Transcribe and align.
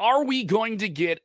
are 0.00 0.24
we 0.24 0.44
going 0.44 0.78
to 0.78 0.88
get 0.88 1.20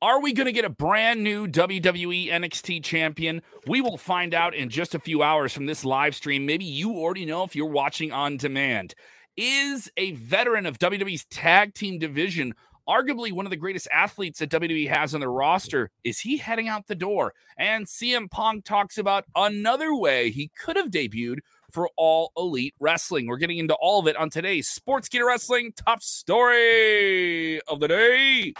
are 0.00 0.20
we 0.20 0.32
going 0.32 0.46
to 0.46 0.52
get 0.52 0.64
a 0.64 0.70
brand 0.70 1.24
new 1.24 1.48
WWE 1.48 2.30
NXT 2.30 2.84
champion? 2.84 3.42
We 3.66 3.80
will 3.80 3.96
find 3.96 4.32
out 4.32 4.54
in 4.54 4.68
just 4.68 4.94
a 4.94 5.00
few 5.00 5.24
hours 5.24 5.52
from 5.52 5.66
this 5.66 5.84
live 5.84 6.14
stream. 6.14 6.46
Maybe 6.46 6.64
you 6.64 6.92
already 6.92 7.26
know 7.26 7.42
if 7.42 7.56
you're 7.56 7.66
watching 7.66 8.12
on 8.12 8.36
demand. 8.36 8.94
Is 9.36 9.90
a 9.96 10.12
veteran 10.12 10.66
of 10.66 10.78
WWE's 10.78 11.24
tag 11.24 11.74
team 11.74 11.98
division, 11.98 12.54
arguably 12.88 13.32
one 13.32 13.44
of 13.44 13.50
the 13.50 13.56
greatest 13.56 13.88
athletes 13.92 14.38
that 14.38 14.50
WWE 14.50 14.88
has 14.88 15.14
on 15.14 15.20
their 15.20 15.32
roster, 15.32 15.90
is 16.04 16.20
he 16.20 16.36
heading 16.36 16.68
out 16.68 16.86
the 16.86 16.94
door? 16.94 17.34
And 17.56 17.86
CM 17.86 18.30
Punk 18.30 18.64
talks 18.64 18.98
about 18.98 19.24
another 19.34 19.92
way 19.94 20.30
he 20.30 20.52
could 20.56 20.76
have 20.76 20.90
debuted 20.90 21.38
for 21.70 21.88
all 21.96 22.32
elite 22.36 22.74
wrestling. 22.80 23.26
We're 23.26 23.36
getting 23.36 23.58
into 23.58 23.74
all 23.74 24.00
of 24.00 24.06
it 24.06 24.16
on 24.16 24.30
today's 24.30 24.68
Sports 24.68 25.08
Sportskeeda 25.08 25.26
Wrestling 25.26 25.72
top 25.76 26.02
story 26.02 27.60
of 27.62 27.80
the 27.80 27.88
day. 27.88 28.52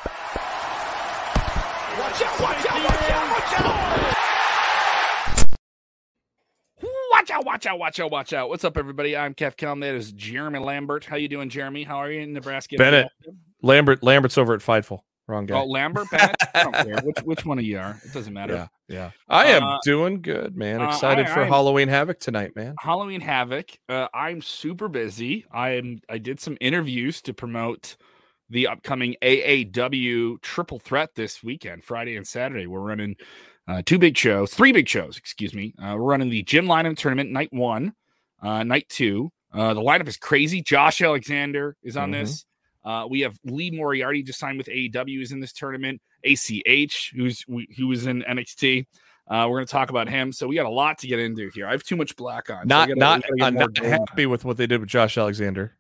Watch 1.98 2.23
out, 2.23 2.41
watch 2.41 2.66
out, 2.66 2.84
watch 2.84 3.10
out, 3.10 3.30
watch 3.30 3.60
out. 3.60 3.98
Watch 7.10 7.30
out, 7.30 7.45
watch 7.45 7.66
out, 7.66 7.78
watch 7.78 8.00
out, 8.00 8.10
watch 8.10 8.33
out. 8.33 8.48
What's 8.48 8.64
up, 8.64 8.77
everybody? 8.77 9.16
I'm 9.16 9.34
Kev 9.34 9.56
Kellum. 9.56 9.80
That 9.80 9.95
is 9.95 10.12
Jeremy 10.12 10.61
Lambert. 10.61 11.05
How 11.05 11.16
you 11.16 11.28
doing, 11.28 11.48
Jeremy? 11.48 11.83
How 11.83 11.97
are 11.97 12.11
you 12.11 12.20
in 12.20 12.33
Nebraska? 12.33 12.77
Bennett. 12.77 13.09
Lambert. 13.62 14.02
Lambert's 14.02 14.38
over 14.38 14.55
at 14.55 14.61
Fightful. 14.61 15.00
Wrong 15.28 15.45
guy. 15.46 15.59
Oh, 15.60 15.66
Lambert, 15.66 16.10
Bennett? 16.10 16.37
I 16.55 16.62
don't 16.64 16.73
care. 16.74 17.00
Which, 17.05 17.18
which 17.24 17.45
one 17.45 17.59
of 17.59 17.64
you 17.64 17.78
are? 17.78 18.00
It 18.05 18.12
doesn't 18.14 18.32
matter. 18.32 18.55
Yeah, 18.55 18.66
yeah. 18.88 19.10
I 19.28 19.45
am 19.48 19.62
Uh, 19.62 19.78
doing 19.84 20.23
good, 20.23 20.56
man. 20.56 20.80
uh, 20.80 20.88
Excited 20.88 21.27
I- 21.27 21.34
for 21.34 21.41
I'm- 21.41 21.48
Halloween 21.52 21.88
Havoc 21.88 22.19
tonight, 22.19 22.56
man. 22.56 22.74
Halloween 22.80 23.20
Havoc. 23.20 23.70
Uh, 23.91 24.09
I'm 24.14 24.41
super 24.41 24.88
busy. 24.88 25.45
I 25.52 25.70
am. 25.77 26.00
I 26.09 26.16
did 26.19 26.41
some 26.41 26.56
interviews 26.62 27.20
to 27.22 27.34
promote 27.34 27.96
the 28.48 28.66
upcoming 28.69 29.16
AAW 29.22 30.38
Triple 30.41 30.78
Threat 30.78 31.10
this 31.14 31.42
weekend, 31.42 31.84
Friday 31.84 32.16
and 32.16 32.27
Saturday. 32.27 32.66
We're 32.66 32.81
running 32.81 33.16
uh, 33.66 33.83
two 33.84 33.98
big 33.98 34.16
shows, 34.16 34.55
three 34.55 34.72
big 34.72 34.88
shows. 34.88 35.19
Excuse 35.19 35.53
me. 35.53 35.75
Uh, 35.78 35.94
we're 35.98 36.10
running 36.10 36.31
the 36.31 36.42
Jim 36.44 36.66
Lynam 36.66 36.97
tournament 36.97 37.31
night 37.31 37.53
one, 37.53 37.92
uh, 38.42 38.62
night 38.64 38.88
two. 38.88 39.31
Uh, 39.53 39.75
the 39.75 39.83
lineup 39.83 40.08
is 40.08 40.16
crazy. 40.16 40.62
Josh 40.62 41.03
Alexander 41.03 41.77
is 41.83 41.97
on 41.98 42.10
Mhm. 42.10 42.20
this. 42.20 42.44
Uh, 42.84 43.07
we 43.09 43.21
have 43.21 43.37
Lee 43.45 43.71
Moriarty 43.71 44.23
just 44.23 44.39
signed 44.39 44.59
with 44.59 44.69
AEW 44.69 45.21
is 45.23 45.33
in 45.33 45.41
this 45.41 45.53
tournament. 45.53 46.01
ACH, 46.25 47.12
who's 47.15 47.45
who 47.77 47.87
was 47.89 48.07
in 48.07 48.23
NXT. 48.23 48.87
Uh, 49.31 49.47
we're 49.48 49.59
going 49.59 49.67
to 49.67 49.71
talk 49.71 49.91
about 49.91 50.09
him. 50.09 50.33
So 50.33 50.47
we 50.48 50.57
got 50.57 50.65
a 50.65 50.71
lot 50.71 50.99
to 50.99 51.06
get 51.06 51.19
into 51.19 51.51
here. 51.53 51.67
I 51.67 51.73
have 51.73 51.83
too 51.83 51.97
much 51.97 52.17
black 52.17 52.49
on. 52.49 52.62
so 52.62 52.67
Not, 52.67 52.89
gotta- 52.89 52.99
not, 52.99 53.23
get 53.23 53.55
not 53.55 53.79
happy 54.09 54.25
with 54.27 54.45
what 54.45 54.56
they 54.56 54.67
did 54.67 54.81
with 54.81 54.89
Josh 54.89 55.19
Alexander. 55.19 55.77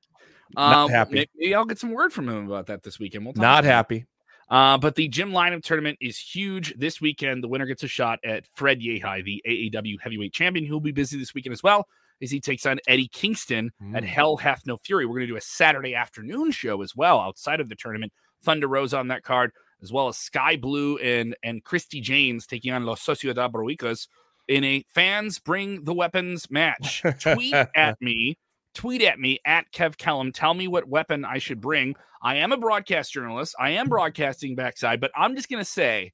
Um, 0.56 0.70
not 0.70 0.90
happy. 0.90 1.14
may- 1.14 1.26
Maybe 1.34 1.54
I'll 1.54 1.64
get 1.64 1.78
some 1.78 1.92
word 1.92 2.12
from 2.12 2.28
him 2.28 2.46
about 2.46 2.66
that 2.66 2.82
this 2.82 2.98
weekend. 2.98 3.24
We'll 3.24 3.32
talk 3.34 3.40
Not 3.40 3.64
happy. 3.64 4.06
Uh, 4.50 4.78
but 4.78 4.94
the 4.94 5.08
Jim 5.08 5.30
Lynam 5.32 5.62
tournament 5.62 5.98
is 6.00 6.18
huge 6.18 6.74
this 6.78 7.00
weekend. 7.00 7.42
The 7.42 7.48
winner 7.48 7.66
gets 7.66 7.82
a 7.82 7.88
shot 7.88 8.18
at 8.24 8.44
Fred 8.54 8.80
Yehi, 8.80 9.24
the 9.24 9.42
AAW 9.46 9.96
heavyweight 10.00 10.32
champion, 10.32 10.70
will 10.70 10.80
be 10.80 10.92
busy 10.92 11.18
this 11.18 11.34
weekend 11.34 11.52
as 11.52 11.62
well 11.62 11.86
as 12.22 12.30
he 12.30 12.40
takes 12.40 12.66
on 12.66 12.78
Eddie 12.88 13.08
Kingston 13.08 13.70
at 13.94 14.02
Mm. 14.02 14.06
Hell 14.06 14.36
Hath 14.36 14.66
No 14.66 14.76
Fury. 14.76 15.06
We're 15.06 15.14
going 15.14 15.26
to 15.26 15.32
do 15.32 15.36
a 15.36 15.40
Saturday 15.40 15.94
afternoon 15.94 16.50
show 16.50 16.82
as 16.82 16.94
well 16.96 17.20
outside 17.20 17.60
of 17.60 17.68
the 17.68 17.76
tournament. 17.76 18.12
Thunder 18.42 18.68
Rosa 18.68 18.98
on 18.98 19.08
that 19.08 19.22
card, 19.24 19.52
as 19.82 19.92
well 19.92 20.08
as 20.08 20.16
Sky 20.16 20.56
Blue 20.56 20.96
and 20.98 21.36
and 21.42 21.62
Christy 21.64 22.00
James 22.00 22.46
taking 22.46 22.72
on 22.72 22.84
Los 22.84 23.04
Sociedad 23.04 23.50
Broicas 23.52 24.08
in 24.46 24.64
a 24.64 24.84
fans 24.88 25.38
bring 25.38 25.84
the 25.84 25.94
weapons 25.94 26.50
match. 26.50 27.02
Tweet 27.20 27.54
at 27.74 28.00
me, 28.00 28.38
tweet 28.74 29.02
at 29.02 29.18
me 29.18 29.38
at 29.44 29.70
Kev 29.72 29.96
Kellum. 29.96 30.32
Tell 30.32 30.54
me 30.54 30.68
what 30.68 30.88
weapon 30.88 31.24
I 31.24 31.38
should 31.38 31.60
bring. 31.60 31.96
I 32.22 32.36
am 32.36 32.52
a 32.52 32.56
broadcast 32.56 33.12
journalist. 33.12 33.54
I 33.60 33.70
am 33.70 33.88
broadcasting 33.88 34.54
backside, 34.56 35.00
but 35.00 35.10
I'm 35.16 35.36
just 35.36 35.48
gonna 35.48 35.64
say 35.64 36.12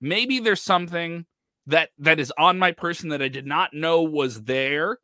maybe 0.00 0.38
there's 0.38 0.62
something 0.62 1.26
that 1.66 1.90
that 1.98 2.20
is 2.20 2.32
on 2.38 2.58
my 2.58 2.72
person 2.72 3.10
that 3.10 3.22
I 3.22 3.28
did 3.28 3.46
not 3.46 3.72
know 3.72 4.02
was 4.02 4.42
there 4.42 4.98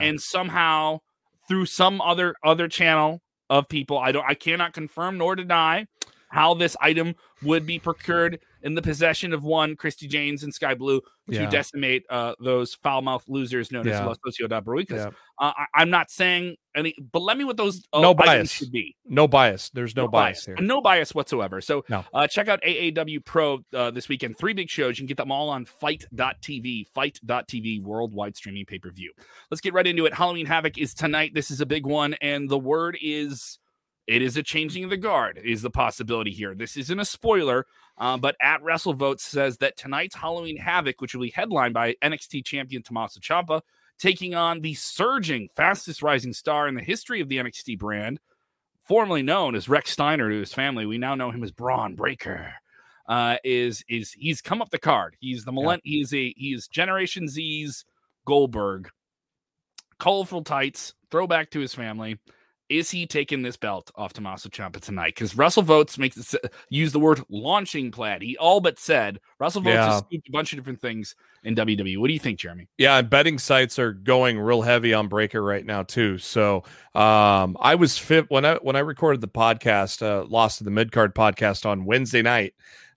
And 0.00 0.20
somehow 0.20 1.00
through 1.48 1.66
some 1.66 2.00
other 2.00 2.34
other 2.42 2.68
channel 2.68 3.20
of 3.50 3.68
people 3.68 3.98
i 3.98 4.10
don't 4.10 4.24
i 4.26 4.34
cannot 4.34 4.72
confirm 4.72 5.18
nor 5.18 5.36
deny 5.36 5.86
how 6.28 6.54
this 6.54 6.76
item 6.80 7.14
would 7.42 7.66
be 7.66 7.78
procured 7.78 8.40
in 8.64 8.74
the 8.74 8.82
possession 8.82 9.32
of 9.32 9.44
one 9.44 9.76
christy 9.76 10.08
james 10.08 10.42
and 10.42 10.52
sky 10.52 10.74
blue 10.74 11.00
to 11.30 11.36
Yeah. 11.36 11.48
decimate 11.48 12.04
uh, 12.10 12.34
those 12.40 12.74
foul-mouthed 12.74 13.28
losers 13.28 13.70
known 13.70 13.86
Yeah. 13.86 14.00
as 14.00 14.06
los 14.06 14.18
sociedad 14.26 14.62
Broicas. 14.64 14.90
Yeah. 14.96 15.10
Uh, 15.38 15.52
I, 15.56 15.66
i'm 15.74 15.90
not 15.90 16.10
saying 16.10 16.56
any 16.74 16.94
but 17.12 17.20
let 17.20 17.38
me 17.38 17.44
what 17.44 17.56
those 17.56 17.82
uh, 17.92 18.00
No 18.00 18.12
bias. 18.14 18.50
should 18.50 18.72
be 18.72 18.96
no 19.06 19.28
bias. 19.28 19.70
There's 19.72 19.94
no, 19.94 20.08
bias, 20.08 20.44
here. 20.46 20.56
no 20.60 20.80
bias 20.80 21.14
whatsoever. 21.14 21.60
So 21.60 21.84
No. 21.88 22.04
uh, 22.12 22.26
check 22.26 22.48
out 22.48 22.60
AAW 22.62 23.24
Pro 23.24 23.60
uh, 23.72 23.90
this 23.92 24.08
weekend. 24.08 24.36
Three 24.38 24.54
big 24.54 24.68
shows. 24.70 24.98
You 24.98 25.02
can 25.02 25.06
get 25.06 25.18
them 25.18 25.30
all 25.30 25.50
on 25.50 25.66
fight.tv, 25.66 26.86
fight.tv, 26.88 27.82
worldwide 27.82 28.36
streaming 28.36 28.64
pay 28.66 28.78
per 28.78 28.90
view. 28.90 29.12
Let's 29.50 29.60
get 29.60 29.72
right 29.74 29.86
into 29.86 30.06
it. 30.06 30.14
Halloween 30.14 30.46
Havoc 30.46 30.78
is 30.78 30.94
tonight. 30.94 31.32
This 31.34 31.50
is 31.50 31.60
a 31.60 31.66
big 31.66 31.86
one. 31.86 32.14
And 32.20 32.48
the 32.48 32.58
word 32.58 32.98
is 33.00 33.58
it 34.06 34.22
is 34.22 34.36
a 34.36 34.42
changing 34.42 34.84
of 34.84 34.90
the 34.90 34.96
guard, 34.96 35.40
is 35.42 35.62
the 35.62 35.70
possibility 35.70 36.30
here. 36.30 36.54
This 36.54 36.76
isn't 36.76 37.00
a 37.00 37.04
spoiler, 37.04 37.66
uh, 37.98 38.16
but 38.16 38.36
at 38.40 38.62
WrestleVote 38.62 39.20
says 39.20 39.58
that 39.58 39.76
tonight's 39.76 40.14
Halloween 40.14 40.56
Havoc, 40.56 41.00
which 41.00 41.14
will 41.14 41.22
be 41.22 41.30
headlined 41.30 41.74
by 41.74 41.94
NXT 42.02 42.44
champion 42.44 42.82
Tommaso 42.82 43.20
Ciampa, 43.20 43.62
taking 43.98 44.34
on 44.34 44.60
the 44.60 44.74
surging, 44.74 45.48
fastest 45.54 46.02
rising 46.02 46.32
star 46.32 46.68
in 46.68 46.74
the 46.74 46.82
history 46.82 47.20
of 47.20 47.28
the 47.28 47.38
NXT 47.38 47.78
brand, 47.78 48.20
formerly 48.82 49.22
known 49.22 49.54
as 49.54 49.66
Rechsteiner 49.66 50.30
to 50.30 50.38
his 50.40 50.52
family. 50.52 50.86
We 50.86 50.98
now 50.98 51.14
know 51.14 51.30
him 51.30 51.42
as 51.42 51.52
Bron 51.52 51.94
Breakker. 51.94 52.52
Uh, 53.06 53.36
is 53.44 53.84
is 53.88 54.12
he's 54.12 54.40
come 54.40 54.62
up 54.62 54.70
the 54.70 54.78
card? 54.78 55.14
He's 55.20 55.44
the 55.44 55.52
millenn. 55.52 55.80
He 55.84 56.00
is 56.00 56.12
a 56.14 56.32
he 56.36 56.54
is 56.54 56.68
Generation 56.68 57.28
Z's 57.28 57.84
Goldberg. 58.24 58.88
Colorful 59.98 60.42
tights, 60.42 60.94
throwback 61.10 61.50
to 61.50 61.60
his 61.60 61.74
family. 61.74 62.18
Is 62.70 62.90
he 62.90 63.06
taking 63.06 63.42
this 63.42 63.56
belt 63.56 63.90
off 63.94 64.14
Tommaso 64.14 64.48
Ciampa 64.48 64.80
tonight? 64.80 65.14
Because 65.14 65.34
WrestleVotes 65.34 65.98
makes 65.98 66.34
it 66.34 66.52
use 66.70 66.92
the 66.92 66.98
word 66.98 67.20
launching 67.28 67.90
plaid. 67.90 68.22
He 68.22 68.36
all 68.38 68.60
but 68.60 68.78
said 68.78 69.20
WrestleVotes 69.40 69.64
Yeah. 69.74 69.92
has 69.92 70.02
a 70.12 70.30
bunch 70.30 70.52
of 70.52 70.58
different 70.58 70.80
things 70.80 71.14
in 71.42 71.54
WWE. 71.54 71.98
What 71.98 72.06
do 72.08 72.14
you 72.14 72.18
think, 72.18 72.38
Jeremy? 72.38 72.66
Yeah, 72.78 72.96
and 72.98 73.10
betting 73.10 73.38
sites 73.38 73.78
are 73.78 73.92
going 73.92 74.38
real 74.38 74.62
heavy 74.62 74.94
on 74.94 75.08
Breakker 75.08 75.42
right 75.42 75.64
now 75.64 75.82
too. 75.82 76.16
So 76.16 76.64
um, 76.94 77.56
I 77.60 77.74
was 77.74 77.98
fit 77.98 78.30
when 78.30 78.44
I 78.46 78.54
when 78.56 78.76
I 78.76 78.80
recorded 78.80 79.20
the 79.20 79.28
podcast, 79.28 80.00
uh, 80.02 80.24
Lost 80.26 80.58
to 80.58 80.64
the 80.64 80.70
Midcard 80.70 81.12
podcast 81.12 81.66
on 81.66 81.84
Wednesday 81.84 82.22
night. 82.22 82.54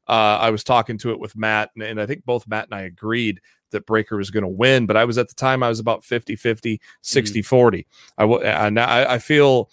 Uh, 0.07 0.37
I 0.39 0.51
was 0.51 0.63
talking 0.63 0.97
to 0.99 1.11
it 1.11 1.19
with 1.19 1.35
Matt, 1.35 1.71
and, 1.75 1.83
and 1.83 2.01
I 2.01 2.05
think 2.05 2.23
both 2.23 2.47
Matt 2.47 2.67
and 2.71 2.75
I 2.75 2.83
agreed 2.83 3.41
that 3.71 3.85
Breakker 3.85 4.17
was 4.17 4.31
going 4.31 4.43
to 4.43 4.47
win. 4.47 4.85
But 4.85 4.97
I 4.97 5.05
was 5.05 5.17
at 5.17 5.27
the 5.27 5.35
time 5.35 5.63
I 5.63 5.69
was 5.69 5.79
about 5.79 6.03
50 6.03 6.35
50, 6.35 6.81
60 7.01 7.41
40. 7.41 7.87
I 8.17 8.23
I, 8.23 9.13
I 9.13 9.19
feel 9.19 9.69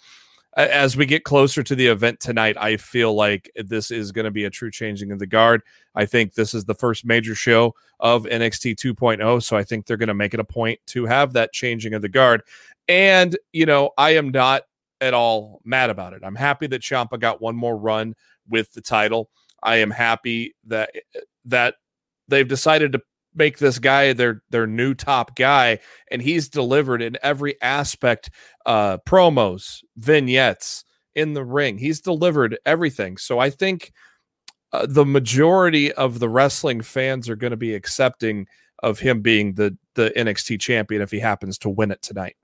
as 0.55 0.95
we 0.95 1.05
get 1.05 1.25
closer 1.25 1.61
to 1.63 1.75
the 1.75 1.87
event 1.87 2.19
tonight, 2.21 2.55
I 2.57 2.77
feel 2.77 3.13
like 3.13 3.51
this 3.55 3.91
is 3.91 4.13
going 4.13 4.23
to 4.23 4.31
be 4.31 4.45
a 4.45 4.49
true 4.49 4.71
changing 4.71 5.11
of 5.11 5.19
the 5.19 5.27
guard. 5.27 5.61
I 5.95 6.05
think 6.05 6.33
this 6.33 6.53
is 6.53 6.63
the 6.63 6.73
first 6.73 7.05
major 7.05 7.35
show 7.35 7.75
of 7.99 8.23
NXT 8.23 8.75
2.0. 8.75 9.21
oh, 9.21 9.39
So 9.39 9.57
I 9.57 9.63
think 9.63 9.85
they're 9.85 9.97
going 9.97 10.07
to 10.07 10.13
make 10.13 10.33
it 10.33 10.39
a 10.39 10.45
point 10.45 10.79
to 10.87 11.05
have 11.05 11.33
that 11.33 11.51
changing 11.51 11.93
of 11.93 12.01
the 12.01 12.09
guard. 12.09 12.41
And, 12.87 13.37
you 13.51 13.65
know, 13.65 13.91
I 13.97 14.11
am 14.11 14.29
not 14.29 14.63
at 15.01 15.13
all 15.13 15.59
mad 15.65 15.89
about 15.89 16.13
it. 16.13 16.21
I'm 16.23 16.35
happy 16.35 16.67
that 16.67 16.81
Ciampa 16.81 17.19
got 17.19 17.41
one 17.41 17.55
more 17.55 17.77
run 17.77 18.15
with 18.47 18.71
the 18.71 18.81
title. 18.81 19.29
I 19.61 19.77
am 19.77 19.91
happy 19.91 20.55
that 20.67 20.91
that 21.45 21.75
they've 22.27 22.47
decided 22.47 22.93
to 22.93 23.01
make 23.35 23.57
this 23.57 23.79
guy 23.79 24.13
their 24.13 24.41
their 24.49 24.67
new 24.67 24.93
top 24.93 25.35
guy 25.35 25.79
and 26.09 26.21
he's 26.21 26.49
delivered 26.49 27.01
in 27.01 27.17
every 27.21 27.61
aspect 27.61 28.29
uh 28.65 28.97
promos 29.07 29.83
vignettes 29.97 30.83
in 31.13 31.33
the 31.33 31.43
ring 31.43 31.77
he's 31.77 32.01
delivered 32.01 32.57
everything 32.65 33.17
so 33.17 33.39
i 33.39 33.49
think 33.49 33.91
uh, 34.73 34.85
the 34.87 35.05
majority 35.05 35.91
of 35.93 36.19
the 36.19 36.27
wrestling 36.27 36.81
fans 36.81 37.29
are 37.29 37.35
going 37.35 37.51
to 37.51 37.57
be 37.57 37.73
accepting 37.73 38.47
of 38.83 38.99
him 38.99 39.21
being 39.21 39.53
the 39.53 39.77
the 39.95 40.11
NXT 40.17 40.59
champion 40.59 41.01
if 41.01 41.11
he 41.11 41.19
happens 41.19 41.57
to 41.59 41.69
win 41.69 41.91
it 41.91 42.01
tonight. 42.01 42.35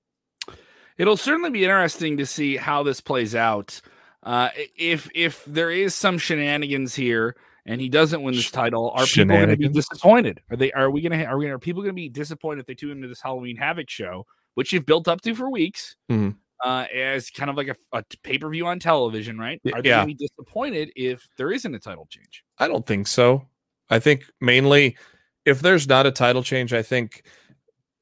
It'll 0.97 1.17
certainly 1.17 1.49
be 1.49 1.63
interesting 1.63 2.17
to 2.17 2.25
see 2.25 2.57
how 2.57 2.83
this 2.83 3.01
plays 3.01 3.35
out. 3.35 3.81
Uh, 4.23 4.49
if 4.77 5.09
if 5.13 5.43
there 5.45 5.71
is 5.71 5.95
some 5.95 6.17
shenanigans 6.17 6.95
here 6.95 7.35
and 7.65 7.79
he 7.79 7.89
doesn't 7.89 8.21
win 8.21 8.33
this 8.33 8.49
title, 8.51 8.91
are 8.95 9.05
people 9.05 9.35
going 9.35 9.49
to 9.49 9.57
be 9.57 9.69
disappointed? 9.69 10.41
Are 10.49 10.57
they? 10.57 10.71
Are 10.71 10.89
we 10.89 11.01
going 11.01 11.17
to? 11.17 11.25
Are 11.25 11.37
we? 11.37 11.47
Are 11.49 11.59
people 11.59 11.81
going 11.81 11.93
to 11.93 12.01
be 12.01 12.09
disappointed 12.09 12.61
if 12.61 12.65
they 12.67 12.73
tune 12.75 12.91
into 12.91 13.07
this 13.07 13.21
Halloween 13.21 13.55
Havoc 13.55 13.89
show, 13.89 14.25
which 14.55 14.73
you've 14.73 14.85
built 14.85 15.07
up 15.07 15.21
to 15.21 15.35
for 15.35 15.49
weeks, 15.49 15.95
Mhm. 16.09 16.35
uh, 16.63 16.85
as 16.93 17.29
kind 17.29 17.49
of 17.49 17.57
like 17.57 17.67
a, 17.67 17.75
a 17.93 18.03
pay 18.23 18.37
per 18.37 18.49
view 18.49 18.65
on 18.67 18.79
television, 18.79 19.37
right? 19.37 19.61
Are 19.73 19.81
they 19.81 19.89
yeah. 19.89 19.97
going 20.03 20.09
to 20.09 20.15
be 20.15 20.27
disappointed 20.27 20.91
if 20.95 21.27
there 21.37 21.51
isn't 21.51 21.73
a 21.75 21.79
title 21.79 22.07
change? 22.09 22.43
I 22.57 22.67
don't 22.67 22.85
think 22.85 23.07
so. 23.07 23.47
I 23.89 23.99
think 23.99 24.25
mainly 24.39 24.97
if 25.45 25.61
there's 25.61 25.87
not 25.87 26.05
a 26.05 26.11
title 26.11 26.43
change, 26.43 26.73
I 26.73 26.81
think 26.81 27.23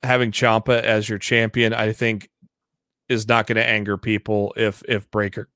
having 0.04 0.32
Ciampa 0.32 0.82
as 0.82 1.10
your 1.10 1.18
champion, 1.18 1.74
I 1.74 1.92
think 1.94 2.30
is 3.10 3.28
not 3.28 3.48
going 3.48 3.56
to 3.58 3.68
anger 3.68 3.98
people 3.98 4.54
if 4.56 4.84
if 4.88 5.10
Breakker 5.12 5.50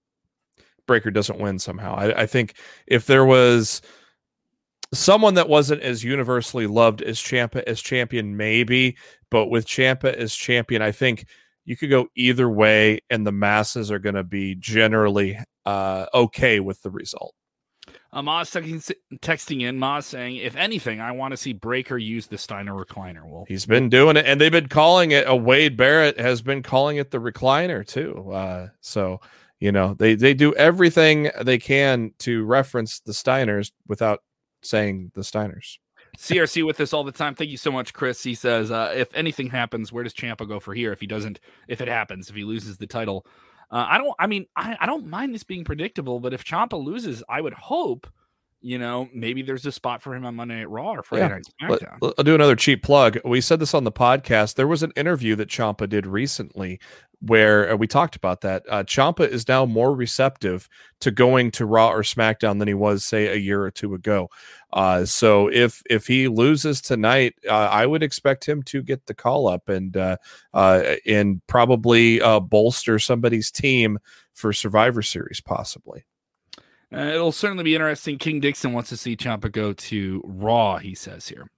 Breakker 0.87 1.11
doesn't 1.11 1.39
win 1.39 1.59
somehow. 1.59 1.95
I, 1.95 2.21
I 2.23 2.25
think 2.25 2.55
if 2.87 3.05
there 3.05 3.25
was 3.25 3.81
someone 4.93 5.33
that 5.33 5.49
wasn't 5.49 5.81
as 5.81 6.03
universally 6.03 6.67
loved 6.67 7.01
as 7.01 7.19
Ciampa 7.19 7.63
as 7.63 7.81
champion, 7.81 8.37
maybe, 8.37 8.97
but 9.29 9.47
with 9.47 9.65
Ciampa 9.65 10.13
as 10.13 10.35
champion, 10.35 10.81
I 10.81 10.91
think 10.91 11.25
you 11.65 11.75
could 11.75 11.89
go 11.89 12.07
either 12.15 12.49
way, 12.49 12.99
and 13.09 13.25
the 13.25 13.31
masses 13.31 13.89
are 13.91 13.99
going 13.99 14.15
to 14.15 14.23
be 14.23 14.55
generally 14.55 15.39
uh, 15.65 16.05
okay 16.13 16.59
with 16.59 16.81
the 16.81 16.91
result. 16.91 17.33
Uh, 18.11 18.21
Moz 18.21 18.51
texting, 18.51 18.91
texting 19.19 19.61
in, 19.63 19.79
Moz 19.79 20.03
saying, 20.03 20.35
if 20.35 20.55
anything, 20.55 21.01
I 21.01 21.11
want 21.11 21.31
to 21.31 21.37
see 21.37 21.53
Breakker 21.53 21.97
use 21.97 22.27
the 22.27 22.37
Steiner 22.37 22.73
recliner. 22.73 23.25
Well, 23.25 23.45
he's 23.47 23.65
been 23.65 23.89
doing 23.89 24.17
it, 24.17 24.25
and 24.25 24.39
they've 24.39 24.51
been 24.51 24.67
calling 24.67 25.11
it. 25.11 25.25
A 25.25 25.31
uh, 25.31 25.35
Wade 25.35 25.75
Barrett 25.75 26.19
has 26.19 26.41
been 26.41 26.61
calling 26.61 26.97
it 26.97 27.09
the 27.09 27.17
recliner 27.17 27.85
too. 27.85 28.31
Uh, 28.31 28.67
so 28.81 29.19
you 29.59 29.71
know 29.71 29.93
they 29.93 30.15
they 30.15 30.33
do 30.33 30.53
everything 30.55 31.29
they 31.41 31.57
can 31.57 32.11
to 32.19 32.43
reference 32.45 32.99
the 32.99 33.13
Steiners 33.13 33.71
without 33.87 34.19
saying 34.61 35.11
the 35.15 35.21
Steiners. 35.21 35.77
CRC 36.17 36.65
with 36.65 36.79
us 36.79 36.93
all 36.93 37.03
the 37.03 37.11
time. 37.11 37.33
Thank 37.33 37.49
you 37.49 37.57
so 37.57 37.71
much, 37.71 37.91
Chris. 37.91 38.21
He 38.21 38.35
says, 38.35 38.69
uh, 38.69 38.93
if 38.95 39.13
anything 39.15 39.49
happens, 39.49 39.91
where 39.91 40.03
does 40.03 40.13
Ciampa 40.13 40.47
go 40.47 40.59
for 40.59 40.75
here? 40.75 40.91
If 40.91 40.99
he 40.99 41.07
doesn't, 41.07 41.39
if 41.67 41.81
it 41.81 41.87
happens, 41.87 42.29
if 42.29 42.35
he 42.35 42.43
loses 42.43 42.77
the 42.77 42.85
title, 42.85 43.25
uh, 43.71 43.87
I 43.89 43.97
don't. 43.97 44.13
I 44.19 44.27
mean, 44.27 44.45
I, 44.55 44.77
I 44.79 44.85
don't 44.85 45.07
mind 45.07 45.33
this 45.33 45.43
being 45.43 45.63
predictable, 45.63 46.19
but 46.19 46.33
if 46.33 46.45
Ciampa 46.45 46.81
loses, 46.83 47.23
I 47.27 47.41
would 47.41 47.53
hope 47.53 48.07
you 48.63 48.77
know, 48.77 49.09
maybe 49.13 49.41
there's 49.41 49.65
a 49.65 49.71
spot 49.73 50.01
for 50.01 50.15
him 50.15 50.25
on 50.25 50.35
Monday 50.35 50.55
Night 50.55 50.69
Raw 50.69 50.93
or 50.93 51.03
Friday 51.03 51.23
yeah. 51.23 51.67
Night 51.67 51.81
SmackDown. 51.81 52.13
I'll 52.17 52.23
do 52.23 52.33
another 52.33 52.55
cheap 52.55 52.81
plug. 52.81 53.19
We 53.25 53.41
said 53.41 53.59
this 53.59 53.73
on 53.73 53.83
the 53.83 53.91
podcast. 53.91 54.55
There 54.55 54.67
was 54.67 54.83
an 54.83 54.93
interview 54.95 55.35
that 55.35 55.49
Ciampa 55.49 55.87
did 55.89 56.07
recently 56.07 56.79
where 57.25 57.71
uh, 57.71 57.75
we 57.75 57.87
talked 57.87 58.15
about 58.15 58.41
that. 58.41 58.63
Uh, 58.69 58.83
Ciampa 58.83 59.27
is 59.27 59.47
now 59.47 59.65
more 59.65 59.95
receptive 59.95 60.67
to 60.99 61.09
going 61.09 61.51
to 61.51 61.65
Raw 61.65 61.89
or 61.89 62.01
SmackDown 62.01 62.59
than 62.59 62.67
he 62.67 62.73
was, 62.73 63.05
say, 63.05 63.27
a 63.27 63.35
year 63.35 63.63
or 63.63 63.71
two 63.71 63.93
ago. 63.93 64.29
Uh, 64.73 65.05
so 65.05 65.47
if 65.47 65.81
if 65.89 66.05
he 66.05 66.27
loses 66.27 66.81
tonight, 66.81 67.35
uh, 67.47 67.53
I 67.53 67.85
would 67.85 68.03
expect 68.03 68.45
him 68.45 68.61
to 68.63 68.81
get 68.81 69.05
the 69.05 69.13
call 69.13 69.47
up 69.47 69.69
and 69.69 69.95
uh, 69.95 70.17
uh, 70.53 70.95
and 71.05 71.41
probably 71.47 72.21
uh 72.21 72.39
bolster 72.39 72.99
somebody's 72.99 73.51
team 73.51 73.99
for 74.33 74.51
Survivor 74.51 75.01
Series, 75.01 75.39
possibly. 75.39 76.05
It'll 76.91 77.31
certainly 77.31 77.63
be 77.63 77.73
interesting. 77.73 78.17
King 78.17 78.39
Dixon 78.39 78.73
wants 78.73 78.89
to 78.89 78.97
see 78.97 79.15
Ciampa 79.15 79.51
go 79.51 79.73
to 79.73 80.21
Raw, 80.25 80.77
he 80.77 80.93
says 80.93 81.27
here. 81.27 81.49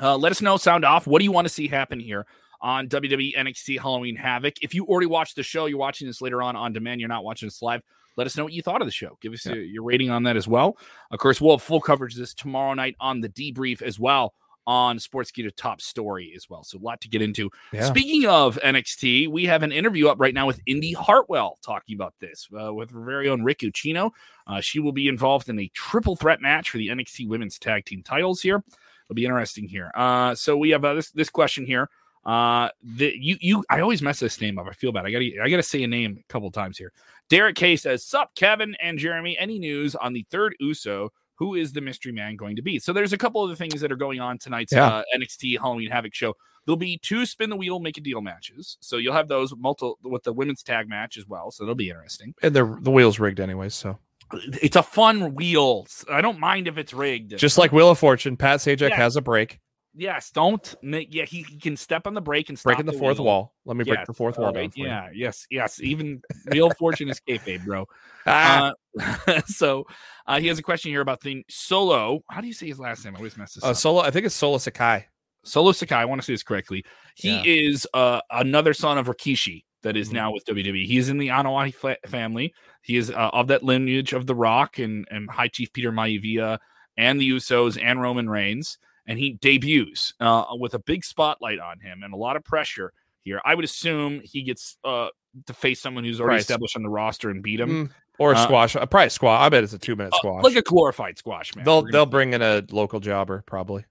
Uh, 0.00 0.16
let 0.16 0.32
us 0.32 0.40
know, 0.40 0.56
sound 0.56 0.84
off. 0.84 1.06
What 1.06 1.18
do 1.18 1.24
you 1.24 1.32
want 1.32 1.46
to 1.46 1.52
see 1.52 1.68
happen 1.68 2.00
here 2.00 2.26
on 2.62 2.88
WWE 2.88 3.36
NXT 3.36 3.80
Halloween 3.80 4.16
Havoc? 4.16 4.54
If 4.62 4.74
you 4.74 4.86
already 4.86 5.06
watched 5.06 5.36
the 5.36 5.42
show, 5.42 5.66
you're 5.66 5.78
watching 5.78 6.06
this 6.06 6.22
later 6.22 6.42
on 6.42 6.56
on 6.56 6.72
demand, 6.72 7.00
you're 7.00 7.08
not 7.08 7.24
watching 7.24 7.46
this 7.46 7.60
live. 7.60 7.82
Let 8.16 8.26
us 8.26 8.36
know 8.36 8.44
what 8.44 8.52
you 8.52 8.62
thought 8.62 8.82
of 8.82 8.86
the 8.86 8.92
show. 8.92 9.18
Give 9.20 9.32
us 9.32 9.46
yeah. 9.46 9.54
your 9.54 9.82
rating 9.82 10.10
on 10.10 10.22
that 10.24 10.36
as 10.36 10.46
well. 10.46 10.76
Of 11.10 11.18
course, 11.18 11.40
we'll 11.40 11.56
have 11.56 11.62
full 11.62 11.80
coverage 11.80 12.14
this 12.14 12.34
tomorrow 12.34 12.74
night 12.74 12.94
on 13.00 13.20
the 13.20 13.28
debrief 13.28 13.82
as 13.82 13.98
well 13.98 14.34
on 14.66 14.98
Sports 14.98 15.32
Sportskeeda 15.32 15.56
Top 15.56 15.80
Story 15.80 16.32
as 16.36 16.48
well. 16.48 16.62
So 16.62 16.78
a 16.78 16.80
lot 16.80 17.00
to 17.00 17.08
get 17.08 17.22
into. 17.22 17.50
Yeah. 17.72 17.84
Speaking 17.84 18.28
of 18.28 18.58
NXT, 18.62 19.28
we 19.28 19.44
have 19.46 19.62
an 19.62 19.72
interview 19.72 20.08
up 20.08 20.20
right 20.20 20.34
now 20.34 20.46
with 20.46 20.60
Indy 20.66 20.92
Hartwell 20.92 21.58
talking 21.64 21.96
about 21.96 22.14
this 22.20 22.48
uh, 22.60 22.72
with 22.72 22.90
her 22.92 23.04
very 23.04 23.28
own 23.28 23.42
Rick 23.42 23.60
Ucchino. 23.60 24.10
Uh, 24.46 24.60
she 24.60 24.78
will 24.78 24.92
be 24.92 25.08
involved 25.08 25.48
in 25.48 25.58
a 25.58 25.68
triple 25.74 26.16
threat 26.16 26.40
match 26.40 26.70
for 26.70 26.78
the 26.78 26.88
NXT 26.88 27.28
Women's 27.28 27.58
Tag 27.58 27.84
Team 27.84 28.02
titles 28.02 28.40
here. 28.40 28.62
It'll 29.06 29.16
be 29.16 29.24
interesting 29.24 29.68
here. 29.68 29.90
Uh, 29.94 30.34
so 30.34 30.56
we 30.56 30.70
have 30.70 30.84
uh, 30.84 30.94
this 30.94 31.10
this 31.10 31.30
question 31.30 31.66
here. 31.66 31.88
Uh, 32.24 32.68
the, 32.82 33.12
you 33.18 33.36
you 33.40 33.64
I 33.68 33.80
always 33.80 34.02
mess 34.02 34.20
this 34.20 34.40
name 34.40 34.58
up. 34.58 34.66
I 34.68 34.72
feel 34.72 34.92
bad. 34.92 35.06
I 35.06 35.10
gotta 35.10 35.30
I 35.42 35.48
gotta 35.48 35.62
say 35.62 35.82
a 35.82 35.88
name 35.88 36.18
a 36.18 36.32
couple 36.32 36.50
times 36.50 36.78
here. 36.78 36.92
Derek 37.28 37.56
K 37.56 37.76
says, 37.76 38.04
"Sup, 38.04 38.34
Kevin 38.34 38.76
and 38.80 38.98
Jeremy? 38.98 39.36
Any 39.38 39.58
news 39.58 39.94
on 39.96 40.12
the 40.12 40.24
third 40.30 40.54
USO 40.60 41.10
who 41.42 41.56
is 41.56 41.72
the 41.72 41.80
mystery 41.80 42.12
man 42.12 42.36
going 42.36 42.54
to 42.54 42.62
be? 42.62 42.78
So 42.78 42.92
there's 42.92 43.12
a 43.12 43.18
couple 43.18 43.42
of 43.42 43.50
the 43.50 43.56
things 43.56 43.80
that 43.80 43.90
are 43.90 43.96
going 43.96 44.20
on 44.20 44.38
tonight's 44.38 44.72
yeah. 44.72 44.86
uh, 44.86 45.02
NXT 45.16 45.58
Halloween 45.58 45.90
Havoc 45.90 46.14
show. 46.14 46.34
There'll 46.64 46.76
be 46.76 46.98
two 46.98 47.26
spin 47.26 47.50
the 47.50 47.56
wheel, 47.56 47.80
make 47.80 47.98
a 47.98 48.00
deal 48.00 48.20
matches. 48.20 48.76
So 48.80 48.96
you'll 48.96 49.14
have 49.14 49.26
those 49.26 49.52
multiple 49.56 49.98
with 50.04 50.22
the 50.22 50.32
women's 50.32 50.62
tag 50.62 50.88
match 50.88 51.16
as 51.16 51.26
well. 51.26 51.50
So 51.50 51.64
it'll 51.64 51.74
be 51.74 51.88
interesting. 51.88 52.34
And 52.42 52.54
the 52.54 52.78
the 52.80 52.92
wheel's 52.92 53.18
rigged 53.18 53.40
anyway, 53.40 53.70
so 53.70 53.98
it's 54.32 54.76
a 54.76 54.82
fun 54.82 55.34
wheel. 55.34 55.86
I 56.08 56.20
don't 56.20 56.38
mind 56.38 56.68
if 56.68 56.78
it's 56.78 56.92
rigged. 56.92 57.36
Just 57.36 57.58
like 57.58 57.72
Wheel 57.72 57.90
of 57.90 57.98
Fortune, 57.98 58.36
Pat 58.36 58.60
Sajak 58.60 58.90
yeah. 58.90 58.96
has 58.96 59.16
a 59.16 59.20
break. 59.20 59.58
Yes, 59.94 60.30
don't 60.30 60.74
make. 60.82 61.14
Yeah, 61.14 61.24
he, 61.24 61.42
he 61.42 61.58
can 61.58 61.76
step 61.76 62.06
on 62.06 62.14
the 62.14 62.20
brake 62.20 62.48
and 62.48 62.60
breaking 62.62 62.86
the, 62.86 62.92
the, 62.92 62.98
fourth 62.98 63.18
wheel. 63.18 63.26
wall. 63.26 63.54
Let 63.66 63.76
me 63.76 63.84
yes, 63.84 63.96
break 63.96 64.06
the 64.06 64.14
fourth 64.14 64.38
wall 64.38 64.52
right, 64.52 64.74
down. 64.74 64.86
yeah, 64.86 65.10
you. 65.12 65.24
yes, 65.24 65.46
yes. 65.50 65.80
Even 65.80 66.22
real 66.46 66.70
Fortune 66.78 67.10
is 67.10 67.20
kayfabe, 67.20 67.64
bro. 67.64 67.86
Ah. 68.26 68.72
Uh, 68.98 69.40
so 69.46 69.86
uh, 70.26 70.40
he 70.40 70.46
has 70.46 70.58
a 70.58 70.62
question 70.62 70.90
here 70.90 71.02
about 71.02 71.20
the 71.20 71.44
Solo. 71.50 72.20
How 72.30 72.40
do 72.40 72.46
you 72.46 72.54
say 72.54 72.68
his 72.68 72.78
last 72.78 73.04
name? 73.04 73.14
I 73.14 73.18
always 73.18 73.36
mess 73.36 73.54
this 73.54 73.64
uh, 73.64 73.70
up. 73.70 73.76
Solo. 73.76 74.00
I 74.00 74.10
think 74.10 74.24
it's 74.24 74.34
Solo 74.34 74.58
Sakai. 74.58 75.06
Solo 75.44 75.72
Sakai. 75.72 75.96
I 75.96 76.04
want 76.06 76.22
to 76.22 76.24
say 76.24 76.32
this 76.32 76.42
correctly. 76.42 76.84
He 77.14 77.30
yeah. 77.30 77.42
is 77.44 77.86
uh, 77.92 78.20
another 78.30 78.72
son 78.72 78.96
of 78.96 79.08
Rikishi 79.08 79.64
that 79.82 79.96
is 79.96 80.08
mm-hmm. 80.08 80.16
now 80.16 80.32
with 80.32 80.46
WWE. 80.46 80.86
He 80.86 80.96
is 80.96 81.10
in 81.10 81.18
the 81.18 81.28
Anoa'i 81.28 81.98
family. 82.06 82.54
He 82.82 82.96
is 82.96 83.10
uh, 83.10 83.30
of 83.32 83.48
that 83.48 83.62
lineage 83.62 84.12
of 84.12 84.26
The 84.26 84.34
Rock 84.34 84.78
and, 84.78 85.06
and 85.10 85.28
High 85.30 85.48
Chief 85.48 85.72
Peter 85.72 85.92
Maivia 85.92 86.58
and 86.96 87.20
the 87.20 87.30
Usos 87.30 87.82
and 87.82 88.00
Roman 88.00 88.28
Reigns. 88.28 88.78
And 89.06 89.18
he 89.18 89.32
debuts 89.40 90.14
uh, 90.20 90.44
with 90.52 90.74
a 90.74 90.78
big 90.78 91.04
spotlight 91.04 91.58
on 91.58 91.80
him 91.80 92.02
and 92.02 92.14
a 92.14 92.16
lot 92.16 92.36
of 92.36 92.44
pressure 92.44 92.92
here. 93.22 93.40
I 93.44 93.54
would 93.54 93.64
assume 93.64 94.20
he 94.22 94.42
gets 94.42 94.76
uh, 94.84 95.08
to 95.46 95.52
face 95.52 95.80
someone 95.80 96.04
who's 96.04 96.20
already 96.20 96.36
Price. 96.36 96.42
established 96.42 96.76
on 96.76 96.82
the 96.82 96.88
roster 96.88 97.30
and 97.30 97.42
beat 97.42 97.60
him. 97.60 97.88
Mm, 97.88 97.90
or 98.18 98.32
a 98.32 98.36
uh, 98.36 98.44
squash, 98.44 98.76
uh, 98.76 98.86
probably 98.86 99.08
squash. 99.08 99.40
I 99.40 99.48
bet 99.48 99.64
it's 99.64 99.72
a 99.72 99.78
two 99.78 99.96
minute 99.96 100.12
uh, 100.14 100.18
squash, 100.18 100.44
like 100.44 100.56
a 100.56 100.62
glorified 100.62 101.18
squash 101.18 101.54
man. 101.56 101.64
They'll 101.64 101.82
they'll 101.82 102.06
bring 102.06 102.34
in 102.34 102.42
a 102.42 102.62
local 102.70 103.00
jobber 103.00 103.42
probably. 103.46 103.84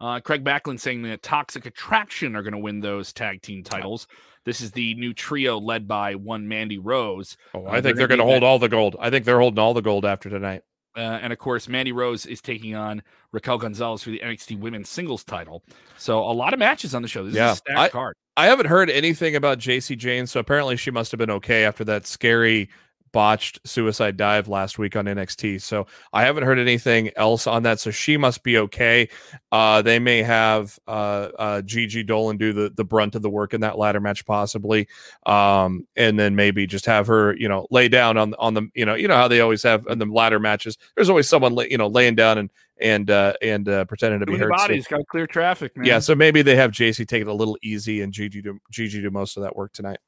Uh, 0.00 0.20
Craig 0.20 0.44
Backlund 0.44 0.78
saying 0.78 1.02
that 1.02 1.22
Toxic 1.22 1.64
Attraction 1.64 2.36
are 2.36 2.42
going 2.42 2.52
to 2.52 2.58
win 2.58 2.80
those 2.80 3.12
tag 3.12 3.40
team 3.40 3.62
titles. 3.62 4.06
This 4.44 4.60
is 4.60 4.70
the 4.70 4.94
new 4.94 5.14
trio 5.14 5.58
led 5.58 5.88
by 5.88 6.14
one 6.14 6.46
Mandy 6.46 6.78
Rose. 6.78 7.36
Oh, 7.54 7.66
uh, 7.66 7.70
I 7.70 7.72
think 7.72 7.82
they're, 7.82 7.94
they're 7.94 8.08
going 8.08 8.20
to 8.20 8.24
hold 8.24 8.42
all 8.42 8.58
the 8.58 8.68
gold. 8.68 8.96
I 9.00 9.08
think 9.08 9.24
they're 9.24 9.40
holding 9.40 9.58
all 9.58 9.72
the 9.72 9.82
gold 9.82 10.04
after 10.04 10.28
tonight. 10.28 10.62
Uh, 10.96 11.18
and 11.22 11.32
of 11.32 11.38
course, 11.38 11.68
Mandy 11.68 11.92
Rose 11.92 12.24
is 12.24 12.40
taking 12.40 12.74
on 12.74 13.02
Raquel 13.32 13.58
Gonzalez 13.58 14.02
for 14.02 14.10
the 14.10 14.20
NXT 14.24 14.58
Women's 14.58 14.88
Singles 14.88 15.24
title. 15.24 15.62
So 15.98 16.20
a 16.20 16.32
lot 16.32 16.54
of 16.54 16.58
matches 16.58 16.94
on 16.94 17.02
the 17.02 17.08
show. 17.08 17.24
This 17.24 17.34
yeah, 17.34 17.52
is 17.52 17.52
a 17.52 17.56
stacked 17.56 17.78
I, 17.78 17.88
card. 17.88 18.16
I 18.36 18.46
haven't 18.46 18.66
heard 18.66 18.90
anything 18.90 19.36
about 19.36 19.58
Jacy 19.58 19.96
Jayne, 19.96 20.26
so 20.26 20.40
apparently 20.40 20.76
she 20.76 20.90
must 20.90 21.10
have 21.12 21.18
been 21.18 21.30
okay 21.30 21.64
after 21.64 21.84
that 21.84 22.06
scary 22.06 22.68
botched 23.12 23.60
suicide 23.66 24.16
dive 24.16 24.48
last 24.48 24.78
week 24.78 24.96
on 24.96 25.06
NXT. 25.06 25.62
So 25.62 25.86
I 26.12 26.24
haven't 26.24 26.44
heard 26.44 26.58
anything 26.58 27.10
else 27.16 27.46
on 27.46 27.62
that. 27.62 27.80
So 27.80 27.90
she 27.90 28.16
must 28.16 28.42
be 28.42 28.58
okay. 28.58 29.08
Uh, 29.50 29.82
they 29.82 29.98
may 29.98 30.22
have 30.22 30.78
uh, 30.86 31.28
uh, 31.38 31.62
Gigi 31.62 32.04
Dolin 32.04 32.38
do 32.38 32.52
the, 32.52 32.70
the 32.74 32.84
brunt 32.84 33.14
of 33.14 33.22
the 33.22 33.30
work 33.30 33.54
in 33.54 33.60
that 33.62 33.78
ladder 33.78 34.00
match, 34.00 34.26
possibly, 34.26 34.88
um, 35.24 35.86
and 35.96 36.18
then 36.18 36.36
maybe 36.36 36.66
just 36.66 36.86
have 36.86 37.06
her, 37.06 37.34
you 37.36 37.48
know, 37.48 37.66
lay 37.70 37.88
down 37.88 38.16
on 38.16 38.34
on 38.34 38.54
the, 38.54 38.68
you 38.74 38.84
know, 38.84 38.94
you 38.94 39.08
know 39.08 39.16
how 39.16 39.28
they 39.28 39.40
always 39.40 39.62
have 39.62 39.86
in 39.88 39.98
the 39.98 40.06
ladder 40.06 40.38
matches. 40.38 40.76
There's 40.94 41.08
always 41.08 41.28
someone, 41.28 41.54
lay, 41.54 41.68
you 41.70 41.78
know, 41.78 41.88
laying 41.88 42.14
down 42.14 42.38
and 42.38 42.50
and 42.78 43.10
uh, 43.10 43.34
and 43.40 43.68
uh, 43.68 43.84
pretending 43.86 44.20
to 44.20 44.26
be 44.26 44.36
hurt. 44.36 44.50
Body's 44.50 44.86
so, 44.88 44.96
got 44.96 45.06
clear 45.06 45.26
traffic, 45.26 45.76
man. 45.76 45.86
Yeah, 45.86 45.98
so 45.98 46.14
maybe 46.14 46.42
they 46.42 46.56
have 46.56 46.70
Jacy 46.70 47.06
take 47.06 47.22
it 47.22 47.28
a 47.28 47.32
little 47.32 47.56
easy 47.62 48.02
and 48.02 48.12
Gigi 48.12 48.42
do 48.42 48.58
Gigi 48.70 49.00
do 49.00 49.10
most 49.10 49.36
of 49.36 49.42
that 49.42 49.56
work 49.56 49.72
tonight. 49.72 49.98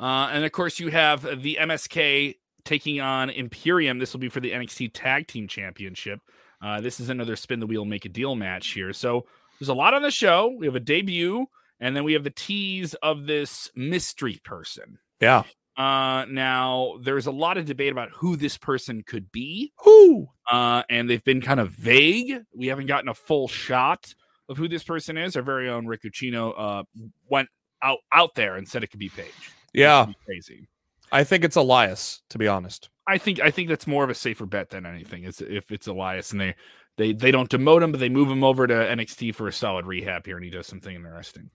Uh, 0.00 0.28
and 0.32 0.44
of 0.44 0.52
course, 0.52 0.80
you 0.80 0.88
have 0.88 1.42
the 1.42 1.58
MSK 1.60 2.36
taking 2.64 3.00
on 3.00 3.30
Imperium. 3.30 3.98
This 3.98 4.12
will 4.12 4.20
be 4.20 4.28
for 4.28 4.40
the 4.40 4.52
NXT 4.52 4.90
Tag 4.94 5.26
Team 5.26 5.48
Championship. 5.48 6.20
Uh, 6.62 6.80
this 6.80 7.00
is 7.00 7.10
another 7.10 7.36
spin 7.36 7.60
the 7.60 7.66
wheel, 7.66 7.84
make 7.84 8.04
a 8.04 8.08
deal 8.08 8.34
match 8.34 8.68
here. 8.68 8.92
So 8.92 9.26
there's 9.58 9.68
a 9.68 9.74
lot 9.74 9.94
on 9.94 10.02
the 10.02 10.10
show. 10.10 10.54
We 10.58 10.66
have 10.66 10.76
a 10.76 10.80
debut, 10.80 11.46
and 11.80 11.94
then 11.94 12.04
we 12.04 12.14
have 12.14 12.24
the 12.24 12.30
tease 12.30 12.94
of 12.94 13.26
this 13.26 13.70
mystery 13.74 14.40
person. 14.44 14.98
Yeah. 15.20 15.44
Uh, 15.76 16.24
now 16.28 16.94
there's 17.02 17.26
a 17.26 17.32
lot 17.32 17.58
of 17.58 17.64
debate 17.64 17.92
about 17.92 18.10
who 18.10 18.36
this 18.36 18.56
person 18.56 19.02
could 19.02 19.30
be. 19.32 19.72
Who? 19.84 20.28
Uh, 20.50 20.84
and 20.88 21.10
they've 21.10 21.24
been 21.24 21.40
kind 21.40 21.60
of 21.60 21.70
vague. 21.70 22.42
We 22.56 22.68
haven't 22.68 22.86
gotten 22.86 23.08
a 23.08 23.14
full 23.14 23.48
shot 23.48 24.14
of 24.48 24.56
who 24.56 24.68
this 24.68 24.84
person 24.84 25.16
is. 25.16 25.36
Our 25.36 25.42
very 25.42 25.68
own 25.68 25.86
Rick 25.86 26.02
Ucchino 26.02 26.54
uh 26.56 26.84
went 27.28 27.48
out 27.82 27.98
out 28.12 28.34
there 28.34 28.56
and 28.56 28.68
said 28.68 28.84
it 28.84 28.88
could 28.88 29.00
be 29.00 29.08
Paige. 29.08 29.50
Yeah, 29.72 30.06
crazy. 30.24 30.68
I 31.14 31.22
think 31.22 31.44
it's 31.44 31.56
Elias, 31.56 32.22
to 32.30 32.38
be 32.38 32.48
honest. 32.48 32.90
I 33.06 33.18
think 33.18 33.40
I 33.40 33.50
think 33.50 33.68
that's 33.68 33.86
more 33.86 34.02
of 34.02 34.10
a 34.10 34.14
safer 34.14 34.46
bet 34.46 34.70
than 34.70 34.84
anything. 34.84 35.24
Is 35.24 35.40
if 35.40 35.70
it's 35.70 35.86
Elias 35.86 36.32
and 36.32 36.40
they 36.40 36.54
they 36.96 37.12
they 37.12 37.30
don't 37.30 37.48
demote 37.48 37.82
him, 37.82 37.92
but 37.92 38.00
they 38.00 38.08
move 38.08 38.28
him 38.28 38.42
over 38.42 38.66
to 38.66 38.74
NXT 38.74 39.34
for 39.34 39.46
a 39.46 39.52
solid 39.52 39.86
rehab 39.86 40.26
here, 40.26 40.36
and 40.36 40.44
he 40.44 40.50
does 40.50 40.66
something 40.66 40.94
interesting. 40.94 41.50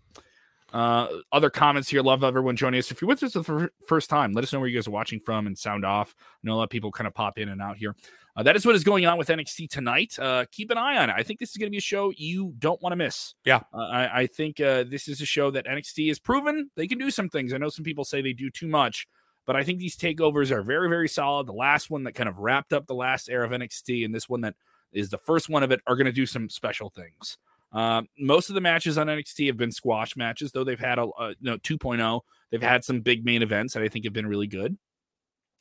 Uh, 0.71 1.07
other 1.31 1.49
comments 1.49 1.89
here. 1.89 2.01
Love 2.01 2.23
everyone 2.23 2.55
joining 2.55 2.77
us. 2.77 2.91
If 2.91 3.01
you're 3.01 3.09
with 3.09 3.23
us 3.23 3.33
for 3.33 3.61
the 3.61 3.69
first 3.87 4.09
time, 4.09 4.31
let 4.33 4.43
us 4.43 4.53
know 4.53 4.59
where 4.59 4.69
you 4.69 4.77
guys 4.77 4.87
are 4.87 4.91
watching 4.91 5.19
from 5.19 5.47
and 5.47 5.57
sound 5.57 5.83
off. 5.83 6.15
I 6.19 6.23
know 6.43 6.53
a 6.53 6.57
lot 6.57 6.63
of 6.63 6.69
people 6.69 6.91
kind 6.91 7.07
of 7.07 7.13
pop 7.13 7.37
in 7.37 7.49
and 7.49 7.61
out 7.61 7.77
here. 7.77 7.95
Uh, 8.35 8.43
that 8.43 8.55
is 8.55 8.65
what 8.65 8.75
is 8.75 8.83
going 8.83 9.05
on 9.05 9.17
with 9.17 9.27
NXT 9.27 9.69
tonight. 9.69 10.17
Uh, 10.19 10.45
keep 10.51 10.71
an 10.71 10.77
eye 10.77 10.97
on 10.97 11.09
it. 11.09 11.15
I 11.17 11.23
think 11.23 11.39
this 11.39 11.49
is 11.49 11.57
going 11.57 11.67
to 11.67 11.71
be 11.71 11.79
a 11.79 11.81
show 11.81 12.13
you 12.15 12.53
don't 12.59 12.81
want 12.81 12.93
to 12.93 12.95
miss. 12.95 13.33
Yeah. 13.43 13.61
Uh, 13.73 13.79
I, 13.79 14.19
I, 14.21 14.27
think 14.27 14.61
uh, 14.61 14.85
this 14.87 15.07
is 15.07 15.19
a 15.19 15.25
show 15.25 15.51
that 15.51 15.65
NXT 15.65 16.07
has 16.09 16.19
proven 16.19 16.69
they 16.75 16.87
can 16.87 16.99
do 16.99 17.11
some 17.11 17.27
things. 17.29 17.51
I 17.51 17.57
know 17.57 17.69
some 17.69 17.83
people 17.83 18.05
say 18.05 18.21
they 18.21 18.33
do 18.33 18.49
too 18.49 18.67
much, 18.67 19.07
But 19.49 19.55
I 19.55 19.63
think 19.63 19.79
these 19.79 19.97
takeovers 19.97 20.51
are 20.51 20.61
very, 20.61 20.87
very 20.89 21.09
solid. 21.09 21.47
The 21.47 21.53
last 21.53 21.89
one 21.89 22.03
that 22.03 22.13
kind 22.13 22.29
of 22.29 22.37
wrapped 22.37 22.71
up 22.71 22.85
the 22.85 22.93
last 22.93 23.29
era 23.31 23.43
of 23.43 23.51
NXT, 23.51 24.05
and 24.05 24.13
this 24.13 24.29
one 24.29 24.41
that 24.41 24.53
is 24.93 25.09
the 25.09 25.17
first 25.17 25.49
one 25.49 25.63
of 25.63 25.71
it, 25.71 25.81
are 25.87 25.95
going 25.95 26.05
to 26.05 26.11
do 26.11 26.27
some 26.27 26.51
special 26.51 26.91
things. 26.91 27.35
Uh, 27.73 28.03
most 28.19 28.49
of 28.49 28.53
the 28.53 28.61
matches 28.61 28.95
on 28.99 29.07
NXT 29.07 29.47
have 29.47 29.57
been 29.57 29.71
squash 29.71 30.15
matches, 30.15 30.51
though 30.51 30.63
they've 30.63 30.79
had 30.79 30.99
a, 30.99 31.07
a 31.19 31.29
you 31.29 31.35
know 31.41 31.57
2.0. 31.57 32.21
They've 32.51 32.61
had 32.61 32.83
some 32.83 33.01
big 33.01 33.25
main 33.25 33.41
events 33.41 33.73
that 33.73 33.81
I 33.81 33.87
think 33.87 34.05
have 34.05 34.13
been 34.13 34.27
really 34.27 34.45
good. 34.45 34.77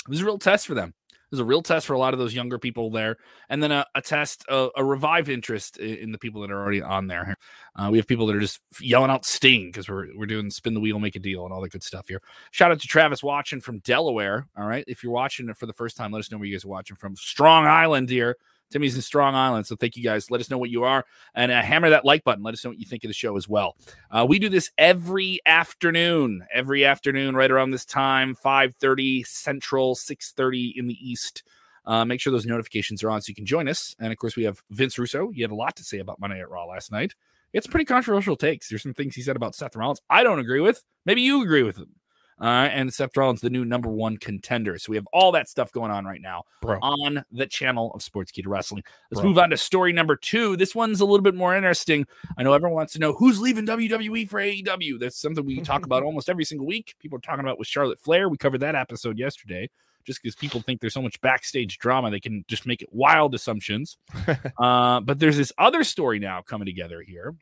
This 0.07 0.17
is 0.17 0.23
a 0.23 0.27
real 0.27 0.39
test 0.39 0.67
for 0.67 0.75
them. 0.75 0.93
Is 1.31 1.41
a 1.41 1.45
real 1.45 1.61
test 1.61 1.87
for 1.87 1.93
a 1.93 1.99
lot 1.99 2.15
of 2.15 2.19
those 2.19 2.35
younger 2.35 2.59
people 2.59 2.91
there, 2.91 3.17
and 3.51 3.63
then 3.63 3.71
a, 3.71 3.85
a 3.95 4.01
test, 4.01 4.47
a, 4.49 4.69
a, 4.77 4.85
revived 4.85 5.29
interest 5.29 5.77
in, 5.77 5.97
in, 5.97 6.13
the 6.13 6.17
people 6.17 6.41
that 6.41 6.51
are 6.51 6.59
already 6.59 6.81
on 6.81 7.07
there. 7.07 7.37
Uh, 7.77 7.91
we 7.93 7.99
have 7.99 8.07
people 8.07 8.27
that 8.27 8.35
are 8.35 8.41
just 8.41 8.61
yelling 8.81 9.11
out 9.11 9.27
Sting 9.27 9.67
because 9.67 9.91
we're 9.91 10.07
we're 10.17 10.25
doing 10.25 10.51
spin 10.51 10.73
the 10.73 10.81
wheel, 10.81 10.99
make 10.99 11.17
a 11.17 11.19
deal, 11.19 11.45
and 11.45 11.53
all 11.53 11.61
that 11.61 11.73
good 11.73 11.83
stuff 11.83 12.09
here. 12.09 12.23
Shout 12.51 12.73
out 12.73 12.81
to 12.81 12.89
Travis 12.89 13.23
watching 13.23 13.61
from 13.61 13.81
Delaware. 13.81 14.47
All 14.57 14.67
right, 14.67 14.85
if 14.87 15.03
you're 15.03 15.13
watching 15.13 15.51
it 15.51 15.59
for 15.59 15.67
the 15.67 15.75
first 15.75 15.99
time, 15.99 16.13
let 16.13 16.21
us 16.21 16.33
know 16.33 16.39
where 16.39 16.47
you 16.47 16.55
guys 16.55 16.65
are 16.65 16.69
watching 16.69 16.97
from. 16.97 17.15
Strong 17.15 17.67
Island 17.67 18.09
here. 18.09 18.37
Timmy's 18.71 18.97
in 18.97 19.03
Strong 19.03 19.35
Island. 19.35 19.67
So 19.67 19.77
thank 19.77 19.97
you 19.97 20.03
guys. 20.03 20.31
Let 20.31 20.41
us 20.41 20.51
know 20.51 20.59
what 20.59 20.71
you 20.71 20.85
are 20.85 21.05
and 21.35 21.51
uh, 21.53 21.63
hammer 21.63 21.91
that 21.91 22.05
like 22.05 22.25
button. 22.25 22.43
Let 22.43 22.55
us 22.55 22.65
know 22.65 22.71
what 22.71 22.79
you 22.79 22.87
think 22.87 23.05
of 23.05 23.09
the 23.09 23.15
show 23.15 23.37
as 23.37 23.49
well. 23.49 23.77
Uh, 24.11 24.27
we 24.29 24.39
do 24.39 24.49
this 24.49 24.71
every 24.79 25.41
afternoon, 25.47 26.47
every 26.53 26.85
afternoon, 26.85 27.35
right 27.35 27.51
around 27.51 27.71
this 27.71 27.85
time, 27.85 28.35
5:30 28.35 29.27
Central, 29.27 29.95
6:30 29.95 30.75
in 30.77 30.87
the 30.87 30.97
East. 31.01 31.43
Uh, 31.87 32.05
make 32.05 32.21
sure 32.21 32.31
those 32.31 32.45
notifications 32.45 33.03
are 33.03 33.11
on 33.11 33.23
so 33.23 33.31
you 33.31 33.35
can 33.35 33.47
join 33.47 33.67
us. 33.67 33.97
And 33.99 34.13
of 34.13 34.19
course, 34.19 34.37
we 34.37 34.45
have 34.45 34.63
Vince 34.71 34.99
Russo. 34.99 35.31
He 35.31 35.41
had 35.41 35.51
a 35.51 35.55
lot 35.55 35.75
to 35.77 35.85
say 35.85 35.99
about 35.99 36.21
Monday 36.21 36.39
at 36.41 36.51
Raw 36.51 36.67
last 36.67 36.93
night. 36.93 37.15
It's 37.55 37.67
pretty 37.67 37.87
controversial 37.87 38.37
takes. 38.37 38.69
There's 38.69 38.83
some 38.83 38.93
things 38.93 39.15
he 39.15 39.23
said 39.23 39.37
about 39.37 39.55
Seth 39.55 39.75
Rollins 39.75 40.03
I 40.11 40.23
don't 40.23 40.39
agree 40.39 40.61
with. 40.61 40.85
Maybe 41.07 41.23
you 41.23 41.43
agree 41.43 41.63
with 41.63 41.79
him. 41.79 41.95
Uh, 42.41 42.69
and 42.71 42.93
Seth 42.93 43.17
Rollins, 43.17 43.41
the 43.41 43.51
new 43.51 43.65
number 43.65 43.89
one 43.89 44.17
contender. 44.17 44.79
So 44.79 44.91
we 44.91 44.97
have 44.97 45.09
all 45.13 45.33
that 45.33 45.49
stuff 45.49 45.73
going 45.73 45.91
on 45.91 46.05
right 46.05 46.21
now 46.21 46.45
Bro. 46.63 46.79
on 46.83 47.25
the 47.33 47.47
channel 47.47 47.91
of 47.95 48.01
Sportskeeda 48.01 48.47
Wrestling. 48.47 48.85
Let's 49.11 49.21
Bro. 49.21 49.31
move 49.31 49.39
on 49.39 49.51
to 49.51 49.57
story 49.57 49.93
number 49.93 50.17
two. 50.17 50.57
This 50.57 50.75
one's 50.75 51.01
a 51.01 51.05
little 51.05 51.23
bit 51.23 51.35
more 51.35 51.57
interesting. 51.57 52.07
I 52.37 52.43
know 52.43 52.53
everyone 52.53 52.77
wants 52.77 52.93
to 52.95 53.01
know 53.01 53.13
who's 53.13 53.41
leaving 53.41 53.67
WWE 53.67 54.29
for 54.29 54.41
AEW. 54.41 55.01
That's 55.01 55.21
something 55.21 55.45
we 55.45 55.61
talk 55.61 55.85
about 55.85 56.03
almost 56.05 56.29
every 56.29 56.45
single 56.45 56.67
week. 56.67 56.95
People 57.01 57.19
are 57.19 57.23
talking 57.23 57.41
about 57.41 57.59
with 57.59 57.69
Charlotte 57.69 57.99
Flair. 57.99 58.29
We 58.29 58.37
covered 58.37 58.61
that 58.61 58.75
episode 58.75 59.19
yesterday. 59.19 59.69
Just 60.05 60.23
because 60.23 60.37
people 60.37 60.63
think 60.63 60.81
there's 60.81 60.95
so 60.95 61.03
much 61.03 61.21
backstage 61.21 61.77
drama, 61.77 62.11
they 62.11 62.21
can 62.21 62.43
just 62.49 62.65
make 62.65 62.81
it 62.81 62.89
wild 62.93 63.35
assumptions. 63.35 63.99
uh, 64.59 65.01
but 65.01 65.19
there's 65.19 65.37
this 65.37 65.53
other 65.59 65.85
story 65.85 66.19
now 66.19 66.41
coming 66.41 66.65
together 66.65 67.03
here 67.03 67.35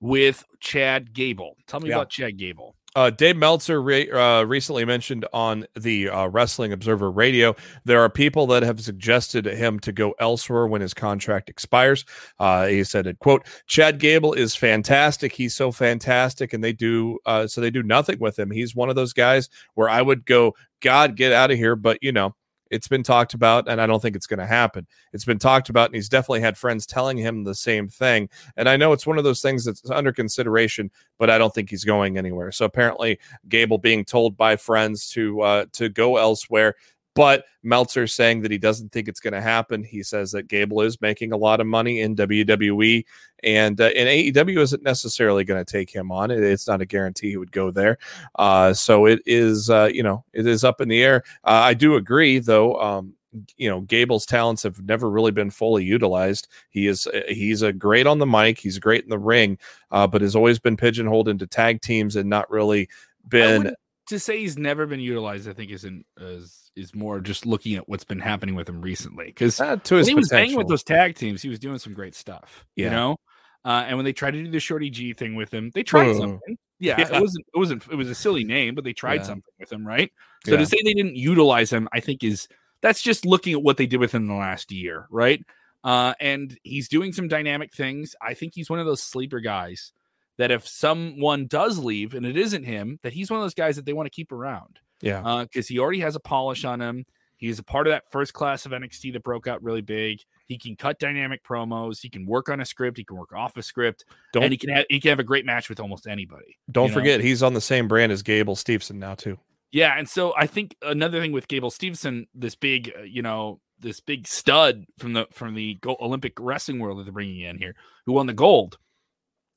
with 0.00 0.44
Chad 0.60 1.12
Gable. 1.12 1.56
Tell 1.66 1.80
me 1.80 1.88
yeah. 1.88 1.96
about 1.96 2.10
Chad 2.10 2.38
Gable. 2.38 2.74
Uh, 2.94 3.10
Dave 3.10 3.36
Meltzer 3.36 3.82
re- 3.82 4.10
uh, 4.10 4.44
recently 4.44 4.84
mentioned 4.84 5.26
on 5.32 5.66
the 5.74 6.08
uh, 6.08 6.28
Wrestling 6.28 6.72
Observer 6.72 7.10
Radio 7.10 7.56
there 7.84 8.00
are 8.00 8.08
people 8.08 8.46
that 8.48 8.62
have 8.62 8.80
suggested 8.80 9.46
him 9.46 9.80
to 9.80 9.92
go 9.92 10.14
elsewhere 10.20 10.66
when 10.66 10.80
his 10.80 10.94
contract 10.94 11.48
expires. 11.48 12.04
Uh, 12.38 12.66
he 12.66 12.84
said, 12.84 13.18
"quote 13.18 13.46
Chad 13.66 13.98
Gable 13.98 14.32
is 14.32 14.54
fantastic. 14.54 15.32
He's 15.32 15.54
so 15.54 15.72
fantastic, 15.72 16.52
and 16.52 16.62
they 16.62 16.72
do 16.72 17.18
uh, 17.26 17.46
so 17.46 17.60
they 17.60 17.70
do 17.70 17.82
nothing 17.82 18.18
with 18.20 18.38
him. 18.38 18.50
He's 18.50 18.76
one 18.76 18.88
of 18.88 18.96
those 18.96 19.12
guys 19.12 19.48
where 19.74 19.88
I 19.88 20.00
would 20.00 20.24
go, 20.24 20.54
God, 20.80 21.16
get 21.16 21.32
out 21.32 21.50
of 21.50 21.56
here. 21.56 21.74
But 21.76 21.98
you 22.00 22.12
know, 22.12 22.34
it's 22.74 22.88
been 22.88 23.04
talked 23.04 23.34
about, 23.34 23.68
and 23.68 23.80
I 23.80 23.86
don't 23.86 24.02
think 24.02 24.16
it's 24.16 24.26
going 24.26 24.40
to 24.40 24.46
happen. 24.46 24.86
It's 25.12 25.24
been 25.24 25.38
talked 25.38 25.68
about, 25.68 25.86
and 25.86 25.94
he's 25.94 26.08
definitely 26.08 26.40
had 26.40 26.58
friends 26.58 26.86
telling 26.86 27.16
him 27.16 27.44
the 27.44 27.54
same 27.54 27.88
thing. 27.88 28.28
And 28.56 28.68
I 28.68 28.76
know 28.76 28.92
it's 28.92 29.06
one 29.06 29.16
of 29.16 29.22
those 29.24 29.40
things 29.40 29.64
that's 29.64 29.88
under 29.88 30.12
consideration, 30.12 30.90
but 31.18 31.30
I 31.30 31.38
don't 31.38 31.54
think 31.54 31.70
he's 31.70 31.84
going 31.84 32.18
anywhere. 32.18 32.50
So 32.50 32.64
apparently, 32.64 33.20
Gable 33.48 33.78
being 33.78 34.04
told 34.04 34.36
by 34.36 34.56
friends 34.56 35.08
to 35.10 35.40
uh, 35.42 35.66
to 35.72 35.88
go 35.88 36.16
elsewhere 36.16 36.74
but 37.14 37.44
Meltzer 37.62 38.06
saying 38.06 38.42
that 38.42 38.50
he 38.50 38.58
doesn't 38.58 38.92
think 38.92 39.08
it's 39.08 39.20
going 39.20 39.34
to 39.34 39.40
happen. 39.40 39.84
He 39.84 40.02
says 40.02 40.32
that 40.32 40.48
Gable 40.48 40.80
is 40.82 41.00
making 41.00 41.32
a 41.32 41.36
lot 41.36 41.60
of 41.60 41.66
money 41.66 42.00
in 42.00 42.16
WWE, 42.16 43.04
and 43.42 43.80
uh, 43.80 43.90
and 43.96 44.08
AEW 44.08 44.58
isn't 44.58 44.82
necessarily 44.82 45.44
going 45.44 45.64
to 45.64 45.70
take 45.70 45.90
him 45.90 46.10
on. 46.10 46.30
It, 46.30 46.42
it's 46.42 46.66
not 46.66 46.82
a 46.82 46.86
guarantee 46.86 47.30
he 47.30 47.36
would 47.36 47.52
go 47.52 47.70
there. 47.70 47.98
Uh, 48.36 48.74
so 48.74 49.06
it 49.06 49.20
is, 49.26 49.70
uh, 49.70 49.88
you 49.92 50.02
know, 50.02 50.24
it 50.32 50.46
is 50.46 50.64
up 50.64 50.80
in 50.80 50.88
the 50.88 51.02
air. 51.02 51.22
Uh, 51.44 51.62
I 51.64 51.74
do 51.74 51.96
agree, 51.96 52.38
though. 52.40 52.80
Um, 52.80 53.14
you 53.56 53.68
know 53.68 53.80
Gable's 53.80 54.26
talents 54.26 54.62
have 54.62 54.80
never 54.82 55.10
really 55.10 55.32
been 55.32 55.50
fully 55.50 55.84
utilized. 55.84 56.48
He 56.70 56.86
is 56.86 57.06
uh, 57.06 57.22
he's 57.28 57.62
a 57.62 57.72
great 57.72 58.06
on 58.06 58.18
the 58.18 58.26
mic, 58.26 58.58
he's 58.58 58.78
great 58.78 59.04
in 59.04 59.10
the 59.10 59.18
ring, 59.18 59.58
uh, 59.90 60.06
but 60.06 60.22
has 60.22 60.36
always 60.36 60.58
been 60.58 60.76
pigeonholed 60.76 61.28
into 61.28 61.46
tag 61.46 61.80
teams 61.80 62.16
and 62.16 62.28
not 62.28 62.50
really 62.50 62.88
been. 63.28 63.74
To 64.08 64.18
say 64.18 64.38
he's 64.38 64.58
never 64.58 64.86
been 64.86 65.00
utilized, 65.00 65.48
I 65.48 65.54
think 65.54 65.70
isn't 65.70 66.04
as 66.20 66.63
is 66.76 66.94
more 66.94 67.20
just 67.20 67.46
looking 67.46 67.74
at 67.74 67.88
what's 67.88 68.04
been 68.04 68.20
happening 68.20 68.54
with 68.54 68.68
him 68.68 68.80
recently. 68.80 69.26
Because 69.26 69.60
uh, 69.60 69.76
when 69.88 70.04
he 70.04 70.14
was 70.14 70.30
hanging 70.30 70.56
with 70.56 70.68
those 70.68 70.82
tag 70.82 71.16
teams, 71.16 71.42
he 71.42 71.48
was 71.48 71.58
doing 71.58 71.78
some 71.78 71.94
great 71.94 72.14
stuff. 72.14 72.64
Yeah. 72.76 72.86
You 72.86 72.90
know, 72.90 73.16
uh, 73.64 73.84
and 73.86 73.96
when 73.96 74.04
they 74.04 74.12
tried 74.12 74.32
to 74.32 74.42
do 74.42 74.50
the 74.50 74.60
Shorty 74.60 74.90
G 74.90 75.12
thing 75.12 75.34
with 75.34 75.52
him, 75.52 75.70
they 75.74 75.82
tried 75.82 76.16
something. 76.16 76.58
Yeah, 76.80 76.96
yeah, 76.98 77.16
it 77.16 77.20
wasn't. 77.20 77.46
It 77.54 77.58
wasn't. 77.58 77.84
It 77.90 77.94
was 77.94 78.10
a 78.10 78.14
silly 78.14 78.44
name, 78.56 78.74
but 78.74 78.84
they 78.84 78.92
tried 78.92 79.20
yeah. 79.20 79.26
something 79.26 79.52
with 79.58 79.72
him, 79.72 79.86
right? 79.86 80.12
So 80.44 80.52
yeah. 80.52 80.58
to 80.58 80.66
say 80.66 80.78
they 80.84 80.92
didn't 80.92 81.16
utilize 81.16 81.72
him, 81.72 81.88
I 81.92 82.00
think 82.00 82.22
is 82.22 82.48
that's 82.82 83.00
just 83.00 83.24
looking 83.24 83.54
at 83.54 83.62
what 83.62 83.78
they 83.78 83.86
did 83.86 84.00
with 84.00 84.12
him 84.12 84.22
in 84.22 84.28
the 84.28 84.34
last 84.34 84.70
year, 84.70 85.06
right? 85.10 85.42
Uh, 85.82 86.14
and 86.20 86.58
he's 86.62 86.88
doing 86.88 87.12
some 87.12 87.28
dynamic 87.28 87.72
things. 87.72 88.14
I 88.20 88.34
think 88.34 88.52
he's 88.54 88.68
one 88.68 88.80
of 88.80 88.86
those 88.86 89.02
sleeper 89.02 89.40
guys 89.40 89.92
that 90.36 90.50
if 90.50 90.66
someone 90.66 91.46
does 91.46 91.78
leave 91.78 92.14
and 92.14 92.26
it 92.26 92.36
isn't 92.36 92.64
him, 92.64 92.98
that 93.02 93.12
he's 93.12 93.30
one 93.30 93.38
of 93.38 93.44
those 93.44 93.54
guys 93.54 93.76
that 93.76 93.86
they 93.86 93.92
want 93.92 94.06
to 94.06 94.10
keep 94.10 94.32
around. 94.32 94.80
Yeah. 95.00 95.44
Because 95.44 95.66
uh, 95.66 95.72
he 95.72 95.78
already 95.78 96.00
has 96.00 96.16
a 96.16 96.20
polish 96.20 96.64
on 96.64 96.80
him. 96.80 97.04
He's 97.36 97.58
a 97.58 97.62
part 97.64 97.86
of 97.86 97.92
that 97.92 98.10
first 98.10 98.32
class 98.32 98.64
of 98.64 98.72
NXT 98.72 99.12
that 99.12 99.22
broke 99.22 99.46
out 99.46 99.62
really 99.62 99.82
big. 99.82 100.20
He 100.46 100.56
can 100.56 100.76
cut 100.76 100.98
dynamic 100.98 101.42
promos. 101.44 102.00
He 102.00 102.08
can 102.08 102.26
work 102.26 102.48
on 102.48 102.60
a 102.60 102.64
script. 102.64 102.96
He 102.96 103.04
can 103.04 103.16
work 103.16 103.32
off 103.32 103.56
a 103.56 103.62
script. 103.62 104.04
Don't, 104.32 104.44
and 104.44 104.52
he 104.52 104.56
can 104.56 104.70
have 104.70 104.86
he 104.88 105.00
can 105.00 105.10
have 105.10 105.18
a 105.18 105.24
great 105.24 105.44
match 105.44 105.68
with 105.68 105.80
almost 105.80 106.06
anybody. 106.06 106.58
Don't 106.70 106.92
forget, 106.92 107.20
know? 107.20 107.24
he's 107.24 107.42
on 107.42 107.54
the 107.54 107.60
same 107.60 107.88
brand 107.88 108.12
as 108.12 108.22
Gable 108.22 108.56
Steveson 108.56 108.96
now 108.96 109.14
too. 109.14 109.38
Yeah, 109.72 109.94
and 109.98 110.08
so 110.08 110.32
I 110.36 110.46
think 110.46 110.76
another 110.82 111.20
thing 111.20 111.32
with 111.32 111.48
Gable 111.48 111.70
Steveson, 111.70 112.28
this 112.32 112.54
big, 112.54 112.92
uh, 112.96 113.02
you 113.02 113.22
know, 113.22 113.60
this 113.80 114.00
big 114.00 114.26
stud 114.28 114.86
from 114.98 115.14
the 115.14 115.26
from 115.32 115.54
the 115.54 115.78
Olympic 115.84 116.34
wrestling 116.38 116.78
world 116.78 116.98
that 116.98 117.04
they're 117.04 117.12
bringing 117.12 117.40
in 117.40 117.58
here, 117.58 117.74
who 118.06 118.12
won 118.12 118.26
the 118.26 118.32
gold. 118.32 118.78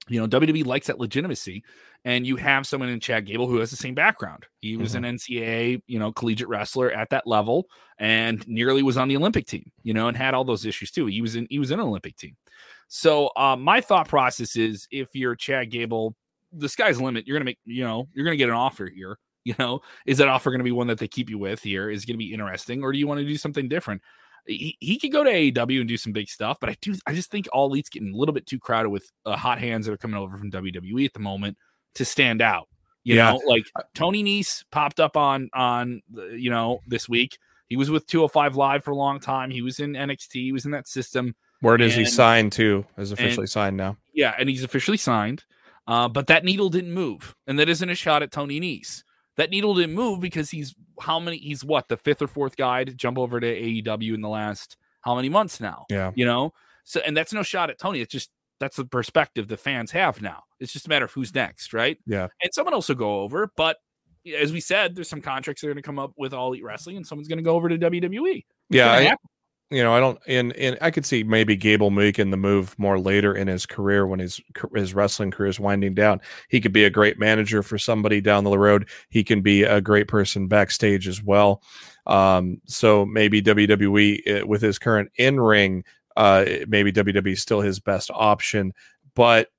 You 0.10 0.20
know, 0.20 0.28
WWE 0.28 0.66
likes 0.66 0.88
that 0.88 1.00
legitimacy, 1.00 1.64
and 2.06 2.26
you 2.26 2.36
have 2.38 2.66
someone 2.66 2.90
in 2.90 3.00
Chad 3.00 3.26
Gable 3.26 3.48
who 3.48 3.58
has 3.58 3.70
the 3.70 3.76
same 3.76 3.96
background. 3.96 4.46
He 4.62 4.78
was 4.78 4.94
mm-hmm. 4.94 5.04
an 5.04 5.18
NCAA, 5.18 5.82
you 5.88 6.00
know, 6.00 6.12
collegiate 6.12 6.48
wrestler 6.48 6.92
at 6.92 7.10
that 7.10 7.28
level, 7.28 7.68
and 8.00 8.48
nearly 8.48 8.84
was 8.84 8.98
on 8.98 9.08
the 9.08 9.18
Olympic 9.18 9.46
team. 9.48 9.72
You 9.84 9.94
know, 9.94 10.08
and 10.08 10.16
had 10.16 10.34
all 10.34 10.46
those 10.46 10.66
issues 10.66 10.92
too. 10.92 11.08
He 11.08 11.22
was 11.22 11.36
in 11.36 11.48
he 11.50 11.60
was 11.60 11.72
in 11.72 11.80
an 11.80 11.86
Olympic 11.86 12.16
team. 12.18 12.36
So 12.88 13.32
uh, 13.36 13.56
my 13.58 13.82
thought 13.82 14.08
process 14.08 14.56
is, 14.56 14.88
if 14.92 15.10
you're 15.14 15.36
Chad 15.36 15.72
Gable, 15.72 16.16
the 16.54 16.70
sky's 16.70 16.98
the 16.98 17.04
limit. 17.04 17.28
You're 17.28 17.38
gonna 17.38 17.46
make, 17.46 17.60
you 17.66 17.84
know, 17.84 18.08
you're 18.14 18.26
gonna 18.26 18.38
get 18.38 18.50
an 18.50 18.56
offer 18.56 18.88
here. 18.88 19.18
You 19.48 19.56
know, 19.60 19.80
is 20.06 20.18
that 20.18 20.28
offer 20.28 20.52
going 20.52 20.60
to 20.60 20.66
be 20.66 20.74
one 20.74 20.88
that 20.88 21.00
they 21.00 21.08
keep 21.08 21.30
you 21.30 21.38
with 21.38 21.64
here? 21.64 21.90
Is 21.90 22.04
going 22.04 22.16
to 22.16 22.18
be 22.18 22.34
interesting, 22.34 22.84
or 22.84 22.92
do 22.92 23.00
you 23.00 23.08
want 23.08 23.22
to 23.22 23.26
do 23.26 23.38
something 23.38 23.70
different? 23.70 24.02
He, 24.48 24.78
he 24.80 24.98
could 24.98 25.12
go 25.12 25.24
to 25.24 25.30
AEW 25.30 25.80
and 25.80 25.88
do 25.88 25.98
some 25.98 26.14
big 26.14 26.30
stuff, 26.30 26.58
but 26.60 26.70
I 26.70 26.78
do 26.82 26.96
I 27.06 27.14
just 27.14 27.30
think 27.30 27.48
all 27.54 27.68
elite's 27.68 27.90
getting 27.90 28.14
a 28.14 28.18
little 28.18 28.34
bit 28.34 28.46
too 28.46 28.60
crowded 28.60 28.90
with 28.90 29.12
uh, 29.26 29.36
hot 29.36 29.60
hands 29.60 29.86
that 29.86 29.94
are 29.94 29.98
coming 29.98 30.18
over 30.18 30.38
from 30.38 30.52
WWE 30.52 31.06
at 31.06 31.14
the 31.14 31.20
moment 31.20 31.58
to 31.96 32.06
stand 32.06 32.42
out. 32.42 32.68
You 33.04 33.16
yeah. 33.16 33.32
know, 33.32 33.42
like 33.46 33.64
Tony 33.94 34.24
Nese 34.24 34.64
popped 34.72 35.00
up 35.00 35.16
on 35.16 35.50
on 35.54 36.02
you 36.32 36.50
know 36.50 36.80
this 36.88 37.08
week. 37.08 37.38
He 37.68 37.76
was 37.76 37.90
with 37.90 38.08
205 38.08 38.56
Live 38.56 38.84
for 38.84 38.92
a 38.92 38.96
long 38.96 39.20
time. 39.20 39.52
He 39.52 39.62
was 39.62 39.80
in 39.80 39.94
NXT. 39.94 40.34
He 40.34 40.52
was 40.54 40.66
in 40.66 40.72
that 40.72 40.88
system. 40.88 41.36
Where 41.60 41.76
does 41.78 41.96
he 41.96 42.06
signed 42.06 42.52
to? 42.54 42.86
Is 42.98 43.12
officially 43.12 43.44
and, 43.44 43.50
signed 43.50 43.78
now. 43.78 43.98
Yeah, 44.14 44.34
and 44.38 44.50
he's 44.50 44.64
officially 44.64 44.98
signed. 44.98 45.44
Uh, 45.88 46.08
but 46.08 46.28
that 46.28 46.44
needle 46.44 46.70
didn't 46.70 46.94
move, 46.94 47.36
and 47.48 47.58
that 47.60 47.70
isn't 47.70 47.90
a 47.90 47.96
shot 47.96 48.22
at 48.22 48.32
Tony 48.32 48.60
Nese. 48.60 49.04
That 49.38 49.50
needle 49.52 49.74
didn't 49.74 49.96
move 49.96 50.20
because 50.20 50.50
he's 50.50 50.76
how 51.00 51.20
many? 51.20 51.38
He's 51.38 51.64
what 51.64 51.88
the 51.88 51.98
fifth 51.98 52.22
or 52.22 52.28
fourth 52.28 52.58
guy 52.58 52.84
to 52.84 52.94
jump 52.94 53.18
over 53.18 53.40
to 53.40 53.48
AEW 53.48 54.14
in 54.14 54.22
the 54.22 54.30
last 54.30 54.78
how 55.02 55.16
many 55.16 55.30
months 55.30 55.60
now? 55.60 55.86
Yeah, 55.90 56.12
you 56.16 56.26
know. 56.26 56.54
So 56.84 57.02
and 57.06 57.16
that's 57.16 57.34
no 57.34 57.44
shot 57.44 57.70
at 57.70 57.80
Tony. 57.80 58.02
It's 58.02 58.12
just 58.12 58.30
that's 58.60 58.78
the 58.78 58.86
perspective 58.86 59.48
the 59.48 59.58
fans 59.58 59.92
have 59.92 60.22
now. 60.22 60.44
It's 60.60 60.74
just 60.74 60.88
a 60.88 60.90
matter 60.90 61.06
of 61.06 61.12
who's 61.12 61.34
next, 61.34 61.74
right? 61.74 61.98
Yeah. 62.06 62.28
And 62.42 62.52
someone 62.54 62.74
else 62.74 62.90
will 62.90 62.96
go 62.96 63.22
over, 63.22 63.52
but 63.56 63.78
as 64.36 64.52
we 64.52 64.60
said, 64.60 64.96
there's 64.96 65.08
some 65.08 65.22
contracts 65.22 65.62
that 65.62 65.68
are 65.68 65.72
going 65.72 65.82
to 65.82 65.86
come 65.86 66.00
up 66.00 66.14
with 66.18 66.34
All 66.34 66.50
Elite 66.50 66.64
Wrestling, 66.64 66.98
and 66.98 67.06
someone's 67.06 67.28
going 67.28 67.38
to 67.38 67.44
go 67.44 67.56
over 67.56 67.70
to 67.70 67.78
WWE. 67.78 68.38
It's 68.38 68.46
yeah, 68.70 68.92
I, 68.92 69.16
you 69.70 69.84
know, 69.84 69.94
I 69.94 70.00
don't, 70.00 70.18
and 70.28 70.54
and 70.54 70.78
I 70.82 70.92
could 70.92 71.06
see 71.06 71.24
maybe 71.24 71.56
Gable 71.58 71.90
making 71.90 72.32
the 72.32 72.38
move 72.38 72.78
more 72.80 72.98
later 72.98 73.36
in 73.36 73.48
his 73.48 73.66
career 73.66 74.08
when 74.08 74.20
his 74.20 74.40
his 74.74 74.94
wrestling 74.94 75.30
career 75.30 75.50
is 75.50 75.60
winding 75.60 75.94
down. 75.94 76.22
He 76.48 76.62
could 76.62 76.72
be 76.72 76.86
a 76.86 76.90
great 76.90 77.20
manager 77.20 77.62
for 77.62 77.78
somebody 77.78 78.22
down 78.22 78.46
the 78.46 78.58
road. 78.58 78.90
He 79.10 79.24
can 79.26 79.42
be 79.42 79.64
a 79.64 79.82
great 79.82 80.08
person 80.08 80.48
backstage 80.48 81.08
as 81.08 81.22
well. 81.22 81.62
Um, 82.06 82.62
so 82.66 83.06
maybe 83.06 83.42
WWE 83.42 84.22
eh, 84.26 84.42
with 84.44 84.62
his 84.62 84.80
current 84.80 85.12
in 85.18 85.38
ring, 85.40 85.84
uh, 86.16 86.46
maybe 86.68 86.94
WWE 86.94 87.34
is 87.34 87.42
still 87.42 87.60
his 87.60 87.82
best 87.82 88.10
option. 88.14 88.74
But 89.16 89.50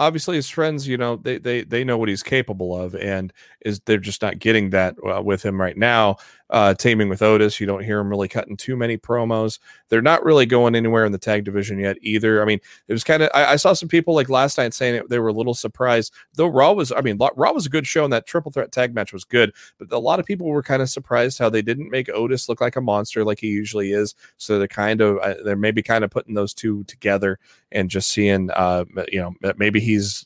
obviously 0.00 0.36
his 0.36 0.48
friends, 0.48 0.86
you 0.86 0.96
know, 0.96 1.16
they 1.16 1.38
they 1.38 1.64
they 1.64 1.84
know 1.84 1.98
what 1.98 2.08
he's 2.08 2.22
capable 2.22 2.80
of, 2.80 2.94
and 2.94 3.32
is 3.64 3.80
they're 3.80 3.98
just 3.98 4.22
not 4.22 4.38
getting 4.38 4.70
that 4.70 4.96
uh, 5.04 5.22
with 5.22 5.42
him 5.44 5.60
right 5.60 5.76
now. 5.76 6.16
Uh, 6.54 6.72
taming 6.72 7.08
with 7.08 7.20
Otis, 7.20 7.58
you 7.58 7.66
don't 7.66 7.82
hear 7.82 7.98
him 7.98 8.08
really 8.08 8.28
cutting 8.28 8.56
too 8.56 8.76
many 8.76 8.96
promos. 8.96 9.58
They're 9.88 10.00
not 10.00 10.24
really 10.24 10.46
going 10.46 10.76
anywhere 10.76 11.04
in 11.04 11.10
the 11.10 11.18
tag 11.18 11.42
division 11.42 11.80
yet 11.80 11.96
either. 12.00 12.40
I 12.40 12.44
mean, 12.44 12.60
it 12.86 12.92
was 12.92 13.02
kind 13.02 13.24
of 13.24 13.30
I, 13.34 13.46
I, 13.46 13.56
saw 13.56 13.72
some 13.72 13.88
people 13.88 14.14
like 14.14 14.28
last 14.28 14.56
night 14.56 14.72
saying 14.72 14.94
it, 14.94 15.08
they 15.08 15.18
were 15.18 15.30
a 15.30 15.32
little 15.32 15.54
surprised, 15.54 16.14
though 16.34 16.46
Raw 16.46 16.70
was. 16.70 16.92
I 16.92 17.00
mean, 17.00 17.18
Raw 17.18 17.50
was 17.50 17.66
a 17.66 17.70
good 17.70 17.88
show, 17.88 18.04
and 18.04 18.12
that 18.12 18.28
triple 18.28 18.52
threat 18.52 18.70
tag 18.70 18.94
match 18.94 19.12
was 19.12 19.24
good. 19.24 19.52
But 19.80 19.90
a 19.90 19.98
lot 19.98 20.20
of 20.20 20.26
people 20.26 20.46
were 20.46 20.62
kind 20.62 20.80
of 20.80 20.88
surprised 20.88 21.40
how 21.40 21.50
they 21.50 21.60
didn't 21.60 21.90
make 21.90 22.08
Otis 22.08 22.48
look 22.48 22.60
like 22.60 22.76
a 22.76 22.80
monster 22.80 23.24
like 23.24 23.40
he 23.40 23.48
usually 23.48 23.90
is. 23.90 24.14
So 24.36 24.60
they're 24.60 24.68
kind 24.68 25.00
of 25.00 25.18
uh, 25.18 25.34
they're 25.44 25.56
maybe 25.56 25.82
kind 25.82 26.04
of 26.04 26.12
putting 26.12 26.34
those 26.34 26.54
two 26.54 26.84
together 26.84 27.40
and 27.72 27.90
just 27.90 28.12
seeing, 28.12 28.50
uh, 28.52 28.84
you 29.10 29.20
know, 29.20 29.34
maybe 29.56 29.80
he's 29.80 30.24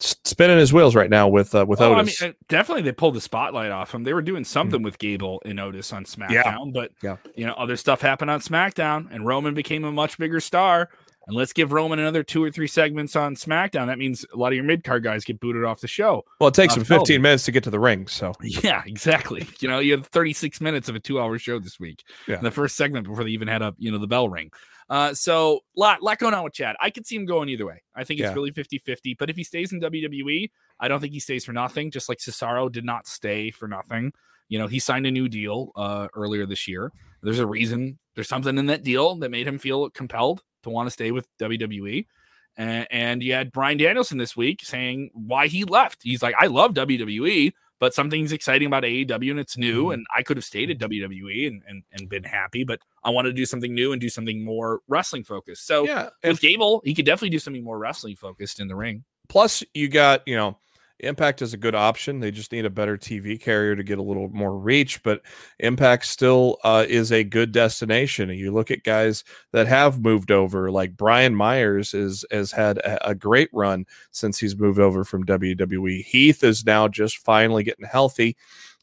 spinning 0.00 0.58
his 0.58 0.72
wheels 0.72 0.94
right 0.94 1.10
now 1.10 1.28
with 1.28 1.54
uh, 1.54 1.64
with 1.66 1.80
oh, 1.80 1.94
Otis. 1.94 2.22
I 2.22 2.26
mean, 2.26 2.34
definitely 2.48 2.82
they 2.82 2.92
pulled 2.92 3.14
the 3.14 3.20
spotlight 3.20 3.70
off 3.70 3.94
him. 3.94 4.04
They 4.04 4.14
were 4.14 4.22
doing 4.22 4.44
something 4.44 4.78
mm-hmm. 4.78 4.84
with 4.84 4.98
Gable 4.98 5.42
and 5.44 5.60
Otis 5.60 5.92
on 5.92 6.04
SmackDown, 6.04 6.30
yeah. 6.32 6.56
but 6.72 6.92
yeah. 7.02 7.16
you 7.34 7.46
know, 7.46 7.52
other 7.54 7.76
stuff 7.76 8.00
happened 8.00 8.30
on 8.30 8.40
SmackDown, 8.40 9.08
and 9.10 9.26
Roman 9.26 9.54
became 9.54 9.84
a 9.84 9.92
much 9.92 10.18
bigger 10.18 10.40
star. 10.40 10.88
And 11.30 11.36
let's 11.36 11.52
give 11.52 11.72
Roman 11.72 11.98
another 11.98 12.22
two 12.22 12.42
or 12.42 12.50
three 12.50 12.66
segments 12.66 13.16
on 13.16 13.36
SmackDown. 13.36 13.86
That 13.86 13.98
means 13.98 14.26
a 14.32 14.36
lot 14.36 14.48
of 14.48 14.54
your 14.54 14.64
mid 14.64 14.84
card 14.84 15.02
guys 15.04 15.24
get 15.24 15.40
booted 15.40 15.64
off 15.64 15.80
the 15.80 15.88
show. 15.88 16.24
Well, 16.40 16.48
it 16.48 16.54
takes 16.54 16.74
uh, 16.74 16.76
them 16.76 16.84
15 16.84 16.96
television. 16.96 17.22
minutes 17.22 17.44
to 17.44 17.52
get 17.52 17.64
to 17.64 17.70
the 17.70 17.80
ring. 17.80 18.06
So, 18.08 18.32
yeah, 18.42 18.82
exactly. 18.86 19.48
You 19.60 19.68
know, 19.68 19.78
you 19.78 19.92
have 19.92 20.06
36 20.06 20.60
minutes 20.60 20.88
of 20.88 20.96
a 20.96 21.00
two 21.00 21.20
hour 21.20 21.38
show 21.38 21.58
this 21.58 21.78
week. 21.78 22.04
Yeah. 22.26 22.36
the 22.36 22.50
first 22.50 22.76
segment 22.76 23.06
before 23.06 23.24
they 23.24 23.30
even 23.30 23.48
had 23.48 23.62
up, 23.62 23.74
you 23.78 23.90
know, 23.90 23.98
the 23.98 24.06
bell 24.06 24.28
ring. 24.28 24.50
Uh, 24.88 25.14
so 25.14 25.60
lot 25.76 26.02
lot 26.02 26.18
going 26.18 26.34
on 26.34 26.42
with 26.42 26.52
Chad. 26.52 26.74
I 26.80 26.90
could 26.90 27.06
see 27.06 27.14
him 27.14 27.24
going 27.24 27.48
either 27.48 27.64
way. 27.64 27.82
I 27.94 28.02
think 28.02 28.18
it's 28.18 28.28
yeah. 28.28 28.34
really 28.34 28.50
50-50. 28.50 29.16
But 29.18 29.30
if 29.30 29.36
he 29.36 29.44
stays 29.44 29.72
in 29.72 29.80
WWE, 29.80 30.50
I 30.80 30.88
don't 30.88 31.00
think 31.00 31.12
he 31.12 31.20
stays 31.20 31.44
for 31.44 31.52
nothing. 31.52 31.92
Just 31.92 32.08
like 32.08 32.18
Cesaro 32.18 32.70
did 32.70 32.84
not 32.84 33.06
stay 33.06 33.52
for 33.52 33.68
nothing. 33.68 34.12
You 34.48 34.58
know, 34.58 34.66
he 34.66 34.80
signed 34.80 35.06
a 35.06 35.10
new 35.12 35.28
deal 35.28 35.70
uh, 35.76 36.08
earlier 36.14 36.44
this 36.44 36.66
year. 36.66 36.92
There's 37.22 37.38
a 37.38 37.46
reason. 37.46 37.98
There's 38.16 38.28
something 38.28 38.58
in 38.58 38.66
that 38.66 38.82
deal 38.82 39.14
that 39.16 39.30
made 39.30 39.46
him 39.46 39.60
feel 39.60 39.90
compelled 39.90 40.42
to 40.62 40.70
want 40.70 40.86
to 40.86 40.90
stay 40.90 41.10
with 41.10 41.26
WWE. 41.38 42.06
And, 42.56 42.86
and 42.90 43.22
you 43.22 43.32
had 43.32 43.52
Bryan 43.52 43.78
Danielson 43.78 44.18
this 44.18 44.36
week 44.36 44.60
saying 44.62 45.10
why 45.14 45.46
he 45.46 45.64
left. 45.64 46.00
He's 46.02 46.22
like, 46.22 46.34
I 46.38 46.46
love 46.46 46.74
WWE, 46.74 47.52
but 47.78 47.94
something's 47.94 48.32
exciting 48.32 48.66
about 48.66 48.82
AEW 48.82 49.30
and 49.30 49.40
it's 49.40 49.56
new. 49.56 49.84
Mm-hmm. 49.84 49.92
And 49.92 50.06
I 50.14 50.22
could 50.22 50.36
have 50.36 50.44
stayed 50.44 50.70
at 50.70 50.78
WWE 50.78 51.46
and, 51.46 51.62
and, 51.66 51.82
and 51.92 52.08
been 52.08 52.24
happy, 52.24 52.64
but 52.64 52.80
I 53.04 53.10
want 53.10 53.26
to 53.26 53.32
do 53.32 53.46
something 53.46 53.74
new 53.74 53.92
and 53.92 54.00
do 54.00 54.08
something 54.08 54.44
more 54.44 54.80
wrestling 54.88 55.24
focused. 55.24 55.66
So 55.66 55.84
yeah, 55.84 56.10
with 56.22 56.40
Gable, 56.40 56.82
he 56.84 56.94
could 56.94 57.06
definitely 57.06 57.30
do 57.30 57.38
something 57.38 57.64
more 57.64 57.78
wrestling 57.78 58.16
focused 58.16 58.60
in 58.60 58.68
the 58.68 58.76
ring. 58.76 59.04
Plus, 59.28 59.62
you 59.74 59.88
got, 59.88 60.26
you 60.26 60.36
know, 60.36 60.58
Impact 61.00 61.42
is 61.42 61.52
a 61.52 61.58
good 61.58 61.74
option. 61.74 62.20
They 62.20 62.30
just 62.30 62.52
need 62.52 62.64
a 62.64 62.70
better 62.70 62.96
TV 62.96 63.40
carrier 63.40 63.76
to 63.76 63.82
get 63.82 63.98
a 63.98 64.02
little 64.02 64.28
more 64.28 64.56
reach, 64.56 65.02
but 65.02 65.22
Impact 65.58 66.06
still 66.06 66.58
uh, 66.64 66.84
is 66.88 67.12
a 67.12 67.24
good 67.24 67.52
destination. 67.52 68.30
You 68.30 68.52
look 68.52 68.70
at 68.70 68.84
guys 68.84 69.24
that 69.52 69.66
have 69.66 70.00
moved 70.00 70.30
over, 70.30 70.70
like 70.70 70.96
Brian 70.96 71.34
Myers 71.34 71.94
is 71.94 72.24
has 72.30 72.52
had 72.52 72.78
a, 72.78 73.10
a 73.10 73.14
great 73.14 73.50
run 73.52 73.86
since 74.10 74.38
he's 74.38 74.56
moved 74.56 74.78
over 74.78 75.04
from 75.04 75.24
WWE. 75.24 76.04
Heath 76.04 76.44
is 76.44 76.64
now 76.64 76.88
just 76.88 77.18
finally 77.18 77.64
getting 77.64 77.86
healthy 77.86 78.36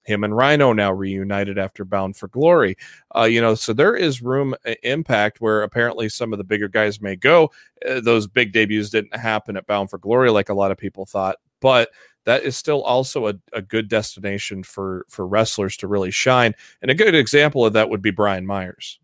him 0.07 0.23
and 0.23 0.35
Rhino 0.35 0.71
now 0.71 0.91
reunited 0.91 1.57
after 1.57 1.83
Bound 1.83 2.15
for 2.15 2.29
Glory. 2.29 2.77
Uh, 3.15 3.23
you 3.23 3.41
know, 3.41 3.55
so 3.55 3.73
there 3.73 3.95
is 3.95 4.21
room 4.21 4.55
uh, 4.65 4.73
impact 4.83 5.41
where 5.41 5.63
apparently 5.63 6.07
some 6.07 6.31
of 6.31 6.37
the 6.37 6.45
bigger 6.45 6.69
guys 6.69 7.01
may 7.01 7.15
go. 7.15 7.51
Uh, 7.87 7.99
those 7.99 8.25
big 8.25 8.53
debuts 8.53 8.89
didn't 8.89 9.15
happen 9.15 9.57
at 9.57 9.67
Bound 9.67 9.89
for 9.89 9.97
Glory 9.97 10.31
like 10.31 10.49
a 10.49 10.53
lot 10.53 10.71
of 10.71 10.77
people 10.77 11.05
thought, 11.05 11.35
but 11.61 11.89
that 12.25 12.43
is 12.43 12.57
still 12.57 12.83
also 12.83 13.27
a, 13.27 13.35
a 13.53 13.61
good 13.61 13.87
destination 13.87 14.61
for 14.63 15.05
for 15.09 15.25
wrestlers 15.25 15.77
to 15.77 15.87
really 15.87 16.11
shine. 16.11 16.53
And 16.81 16.91
a 16.91 16.95
good 16.95 17.15
example 17.15 17.65
of 17.65 17.73
that 17.73 17.89
would 17.89 18.01
be 18.01 18.11
Brian 18.11 18.45
Myers. 18.45 18.99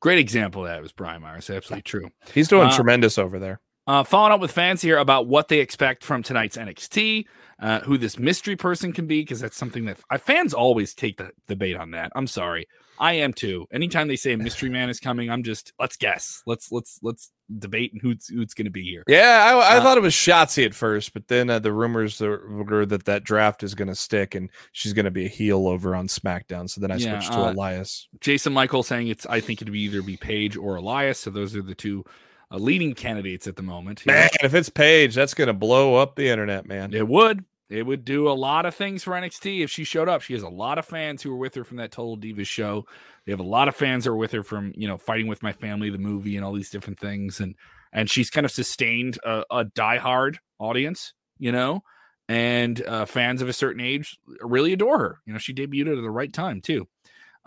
Great 0.00 0.18
example 0.18 0.62
of 0.62 0.68
that 0.68 0.82
was 0.82 0.92
Brian 0.92 1.22
Myers. 1.22 1.48
Absolutely 1.48 1.82
true. 1.82 2.10
He's 2.34 2.48
doing 2.48 2.68
uh, 2.68 2.74
tremendous 2.74 3.16
over 3.16 3.38
there. 3.38 3.60
Uh, 3.86 4.04
following 4.04 4.32
up 4.32 4.40
with 4.40 4.50
fans 4.50 4.82
here 4.82 4.98
about 4.98 5.26
what 5.26 5.48
they 5.48 5.60
expect 5.60 6.04
from 6.04 6.22
tonight's 6.22 6.56
NXT 6.56 7.26
uh, 7.60 7.80
who 7.80 7.98
this 7.98 8.18
mystery 8.18 8.56
person 8.56 8.92
can 8.92 9.06
be 9.06 9.20
because 9.20 9.40
that's 9.40 9.56
something 9.56 9.84
that 9.86 9.98
uh, 10.10 10.18
fans 10.18 10.54
always 10.54 10.94
take 10.94 11.16
the 11.16 11.30
debate 11.46 11.76
on 11.76 11.90
that. 11.90 12.12
I'm 12.14 12.26
sorry, 12.26 12.68
I 13.00 13.14
am 13.14 13.32
too. 13.32 13.66
Anytime 13.72 14.08
they 14.08 14.16
say 14.16 14.32
a 14.32 14.38
mystery 14.38 14.68
man 14.70 14.88
is 14.88 15.00
coming, 15.00 15.30
I'm 15.30 15.42
just 15.42 15.72
let's 15.78 15.96
guess, 15.96 16.42
let's 16.46 16.70
let's 16.70 17.00
let's 17.02 17.30
debate 17.58 17.92
and 17.92 18.02
who's 18.02 18.28
who's 18.28 18.54
going 18.54 18.66
to 18.66 18.70
be 18.70 18.84
here. 18.84 19.02
Yeah, 19.08 19.44
I, 19.44 19.74
I 19.74 19.78
uh, 19.78 19.82
thought 19.82 19.98
it 19.98 20.02
was 20.02 20.14
Shotzi 20.14 20.64
at 20.64 20.74
first, 20.74 21.12
but 21.12 21.28
then 21.28 21.50
uh, 21.50 21.58
the 21.58 21.72
rumors 21.72 22.20
were 22.20 22.86
that 22.86 23.06
that 23.06 23.24
draft 23.24 23.62
is 23.62 23.74
going 23.74 23.88
to 23.88 23.94
stick 23.94 24.34
and 24.34 24.50
she's 24.72 24.92
going 24.92 25.04
to 25.04 25.10
be 25.10 25.26
a 25.26 25.28
heel 25.28 25.66
over 25.66 25.94
on 25.96 26.06
SmackDown. 26.06 26.70
So 26.70 26.80
then 26.80 26.90
I 26.90 26.96
yeah, 26.96 27.18
switched 27.18 27.32
to 27.32 27.40
uh, 27.40 27.52
Elias. 27.52 28.08
Jason 28.20 28.52
Michael 28.52 28.82
saying 28.82 29.08
it's 29.08 29.26
I 29.26 29.40
think 29.40 29.62
it'd 29.62 29.72
be 29.72 29.80
either 29.82 30.02
be 30.02 30.16
Paige 30.16 30.56
or 30.56 30.76
Elias. 30.76 31.18
So 31.18 31.30
those 31.30 31.56
are 31.56 31.62
the 31.62 31.74
two 31.74 32.04
uh, 32.50 32.56
leading 32.56 32.94
candidates 32.94 33.46
at 33.46 33.56
the 33.56 33.62
moment. 33.62 34.04
Man, 34.06 34.28
if 34.42 34.54
it's 34.54 34.68
Paige, 34.68 35.14
that's 35.14 35.34
going 35.34 35.48
to 35.48 35.54
blow 35.54 35.96
up 35.96 36.16
the 36.16 36.28
internet, 36.28 36.66
man. 36.66 36.94
It 36.94 37.06
would. 37.06 37.44
It 37.70 37.84
would 37.84 38.04
do 38.04 38.28
a 38.28 38.32
lot 38.32 38.64
of 38.64 38.74
things 38.74 39.04
for 39.04 39.12
NXT 39.12 39.62
if 39.62 39.70
she 39.70 39.84
showed 39.84 40.08
up. 40.08 40.22
She 40.22 40.32
has 40.32 40.42
a 40.42 40.48
lot 40.48 40.78
of 40.78 40.86
fans 40.86 41.22
who 41.22 41.32
are 41.32 41.36
with 41.36 41.54
her 41.54 41.64
from 41.64 41.76
that 41.76 41.92
Total 41.92 42.16
Divas 42.16 42.46
show. 42.46 42.86
They 43.26 43.32
have 43.32 43.40
a 43.40 43.44
lot 43.44 43.68
of 43.68 43.76
fans 43.76 44.06
who 44.06 44.12
are 44.12 44.16
with 44.16 44.32
her 44.32 44.42
from 44.42 44.72
you 44.74 44.88
know 44.88 44.96
Fighting 44.96 45.26
with 45.26 45.42
My 45.42 45.52
Family, 45.52 45.90
the 45.90 45.98
movie, 45.98 46.36
and 46.36 46.44
all 46.44 46.54
these 46.54 46.70
different 46.70 46.98
things. 46.98 47.40
And 47.40 47.54
and 47.92 48.10
she's 48.10 48.30
kind 48.30 48.46
of 48.46 48.50
sustained 48.50 49.18
a, 49.22 49.44
a 49.50 49.64
diehard 49.66 50.36
audience, 50.58 51.12
you 51.38 51.52
know, 51.52 51.82
and 52.28 52.80
uh, 52.82 53.04
fans 53.04 53.42
of 53.42 53.48
a 53.48 53.52
certain 53.52 53.82
age 53.82 54.18
really 54.40 54.72
adore 54.72 54.98
her. 54.98 55.18
You 55.26 55.34
know, 55.34 55.38
she 55.38 55.52
debuted 55.52 55.96
at 55.96 56.02
the 56.02 56.10
right 56.10 56.32
time 56.32 56.62
too. 56.62 56.88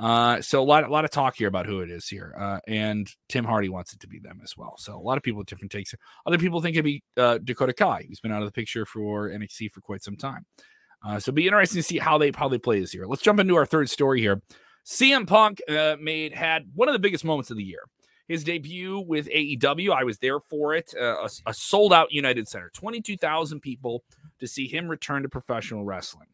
Uh, 0.01 0.41
so 0.41 0.59
a 0.59 0.65
lot, 0.65 0.83
a 0.83 0.87
lot 0.87 1.05
of 1.05 1.11
talk 1.11 1.35
here 1.35 1.47
about 1.47 1.67
who 1.67 1.81
it 1.81 1.91
is 1.91 2.07
here, 2.07 2.33
uh, 2.35 2.59
and 2.67 3.07
Tim 3.29 3.45
Hardy 3.45 3.69
wants 3.69 3.93
it 3.93 3.99
to 3.99 4.07
be 4.07 4.17
them 4.17 4.39
as 4.43 4.57
well. 4.57 4.73
So 4.79 4.97
a 4.97 4.99
lot 4.99 5.15
of 5.15 5.21
people 5.21 5.37
with 5.37 5.47
different 5.47 5.71
takes. 5.71 5.93
Other 6.25 6.39
people 6.39 6.59
think 6.59 6.75
it'd 6.75 6.83
be 6.83 7.03
uh, 7.17 7.37
Dakota 7.37 7.71
Kai, 7.71 8.05
who's 8.07 8.19
been 8.19 8.31
out 8.31 8.41
of 8.41 8.47
the 8.47 8.51
picture 8.51 8.83
for 8.83 9.29
NXT 9.29 9.71
for 9.71 9.81
quite 9.81 10.01
some 10.01 10.17
time. 10.17 10.47
Uh, 11.05 11.19
so 11.19 11.31
be 11.31 11.45
interesting 11.45 11.79
to 11.79 11.87
see 11.87 11.99
how 11.99 12.17
they 12.17 12.31
they 12.31 12.57
play 12.57 12.79
this 12.79 12.95
year. 12.95 13.05
Let's 13.05 13.21
jump 13.21 13.39
into 13.39 13.55
our 13.55 13.65
third 13.65 13.91
story 13.91 14.21
here. 14.21 14.41
CM 14.87 15.27
Punk 15.27 15.61
uh, 15.69 15.97
made 16.01 16.33
had 16.33 16.63
one 16.73 16.89
of 16.89 16.93
the 16.93 16.99
biggest 16.99 17.23
moments 17.23 17.51
of 17.51 17.57
the 17.57 17.63
year. 17.63 17.83
His 18.27 18.43
debut 18.43 18.99
with 18.99 19.27
AEW, 19.27 19.91
I 19.91 20.03
was 20.03 20.17
there 20.17 20.39
for 20.39 20.73
it. 20.73 20.93
Uh, 20.99 21.27
a, 21.27 21.29
a 21.45 21.53
sold 21.53 21.93
out 21.93 22.11
United 22.11 22.47
Center, 22.47 22.71
twenty 22.73 23.01
two 23.01 23.17
thousand 23.17 23.59
people 23.59 24.03
to 24.39 24.47
see 24.47 24.67
him 24.67 24.87
return 24.87 25.21
to 25.21 25.29
professional 25.29 25.85
wrestling. 25.85 26.27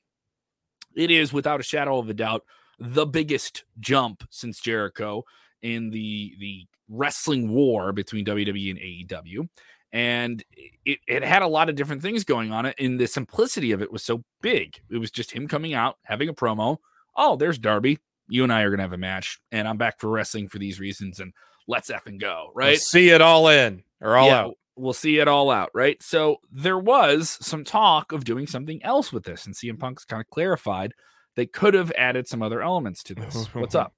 It 0.96 1.12
is 1.12 1.34
without 1.34 1.60
a 1.60 1.64
shadow 1.64 1.98
of 1.98 2.10
a 2.10 2.14
doubt 2.14 2.44
the 2.80 3.06
biggest 3.06 3.64
jump 3.80 4.24
since 4.30 4.60
Jericho 4.60 5.24
in 5.62 5.90
the 5.90 6.36
the 6.40 6.68
wrestling 6.90 7.50
war 7.50 7.92
between 7.92 8.26
WWE 8.26 8.72
and 8.72 8.80
AEW. 8.80 9.50
And 9.94 10.44
it, 10.86 11.00
it 11.08 11.24
had 11.24 11.42
a 11.42 11.48
lot 11.48 11.70
of 11.70 11.76
different 11.76 12.02
things 12.02 12.24
going 12.24 12.52
on 12.52 12.66
it. 12.66 12.76
And 12.78 13.00
the 13.00 13.08
simplicity 13.08 13.72
of 13.72 13.82
it 13.82 13.92
was 13.92 14.04
so 14.04 14.24
big. 14.42 14.80
It 14.90 14.98
was 14.98 15.12
just 15.12 15.32
him 15.32 15.48
coming 15.48 15.74
out, 15.74 15.98
having 16.04 16.30
a 16.30 16.34
promo. 16.34 16.78
Oh, 17.16 17.36
there's 17.36 17.58
Darby. 17.58 18.00
You 18.28 18.44
and 18.44 18.52
I 18.52 18.62
are 18.62 18.70
gonna 18.70 18.84
have 18.84 18.94
a 18.94 18.98
match, 18.98 19.40
and 19.52 19.68
I'm 19.68 19.78
back 19.78 20.00
for 20.00 20.10
wrestling 20.10 20.50
for 20.50 20.60
these 20.60 20.80
reasons. 20.80 21.20
And 21.20 21.34
let's 21.68 21.90
effing 21.90 22.20
go, 22.20 22.52
right? 22.54 22.72
We'll 22.72 22.78
see 22.78 23.10
it 23.10 23.22
all 23.22 23.48
in 23.48 23.84
or 24.02 24.18
all 24.18 24.28
yeah, 24.28 24.40
out. 24.42 24.58
We'll 24.76 24.94
see 24.94 25.20
it 25.20 25.30
all 25.30 25.50
out, 25.50 25.72
right? 25.74 26.02
So 26.04 26.38
there 26.52 26.78
was 26.78 27.38
some 27.42 27.64
talk 27.64 28.12
of 28.12 28.26
doing 28.26 28.46
something 28.46 28.84
else 28.84 29.14
with 29.14 29.24
this, 29.24 29.46
and 29.46 29.56
CM 29.56 29.80
Punk's 29.80 30.04
kind 30.04 30.22
of 30.22 30.30
clarified 30.30 30.94
they 31.38 31.46
could 31.46 31.74
have 31.76 31.94
added 31.98 32.28
some 32.28 32.42
other 32.42 32.62
elements 32.62 33.02
to 33.04 33.16
this. 33.16 33.46
What's 33.54 33.76
up? 33.76 33.94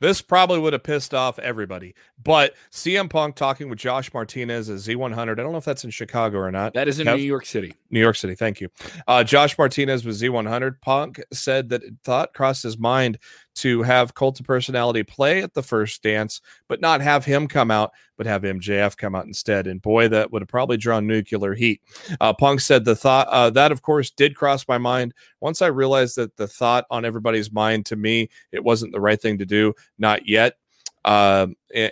This 0.00 0.22
probably 0.22 0.58
would 0.58 0.72
have 0.72 0.84
pissed 0.84 1.12
off 1.12 1.38
everybody. 1.38 1.94
But 2.22 2.54
CM 2.70 3.10
Punk 3.10 3.34
talking 3.34 3.68
with 3.68 3.78
Josh 3.78 4.12
Martinez 4.14 4.70
at 4.70 4.76
Z100. 4.76 5.32
I 5.32 5.34
don't 5.34 5.52
know 5.52 5.58
if 5.58 5.64
that's 5.64 5.84
in 5.84 5.90
Chicago 5.90 6.38
or 6.38 6.50
not. 6.50 6.74
That 6.74 6.86
is 6.86 7.00
in 7.00 7.06
Kev? 7.06 7.16
New 7.16 7.24
York 7.24 7.46
City. 7.46 7.74
New 7.90 8.00
York 8.00 8.16
City. 8.16 8.34
Thank 8.34 8.60
you. 8.60 8.68
Uh, 9.08 9.24
Josh 9.24 9.58
Martinez 9.58 10.04
with 10.04 10.20
Z100. 10.20 10.80
Punk 10.80 11.20
said 11.32 11.70
that 11.70 11.82
thought 12.04 12.32
crossed 12.32 12.62
his 12.62 12.78
mind 12.78 13.18
to 13.56 13.82
have 13.82 14.14
Cult 14.14 14.40
of 14.40 14.46
Personality 14.46 15.02
play 15.02 15.42
at 15.42 15.54
the 15.54 15.62
first 15.62 16.02
dance, 16.02 16.40
but 16.68 16.80
not 16.80 17.00
have 17.00 17.24
him 17.24 17.46
come 17.46 17.70
out, 17.70 17.92
but 18.16 18.26
have 18.26 18.42
MJF 18.42 18.96
come 18.96 19.14
out 19.14 19.26
instead. 19.26 19.66
And 19.66 19.80
boy, 19.80 20.08
that 20.08 20.30
would 20.32 20.42
have 20.42 20.48
probably 20.48 20.76
drawn 20.76 21.06
nuclear 21.06 21.54
heat. 21.54 21.80
Uh, 22.20 22.32
Punk 22.32 22.60
said 22.60 22.84
the 22.84 22.96
thought 22.96 23.28
uh, 23.28 23.50
that, 23.50 23.72
of 23.72 23.82
course, 23.82 24.10
did 24.10 24.36
cross 24.36 24.66
my 24.68 24.78
mind. 24.78 25.14
Once 25.40 25.62
I 25.62 25.66
realized 25.66 26.16
that 26.16 26.36
the 26.36 26.48
thought 26.48 26.86
on 26.90 27.04
everybody's 27.04 27.52
mind 27.52 27.86
to 27.86 27.96
me, 27.96 28.28
it 28.52 28.62
wasn't 28.62 28.92
the 28.92 29.00
right 29.00 29.20
thing 29.20 29.38
to 29.38 29.46
do. 29.46 29.74
Not 29.98 30.28
yet. 30.28 30.56
Uh, 31.04 31.48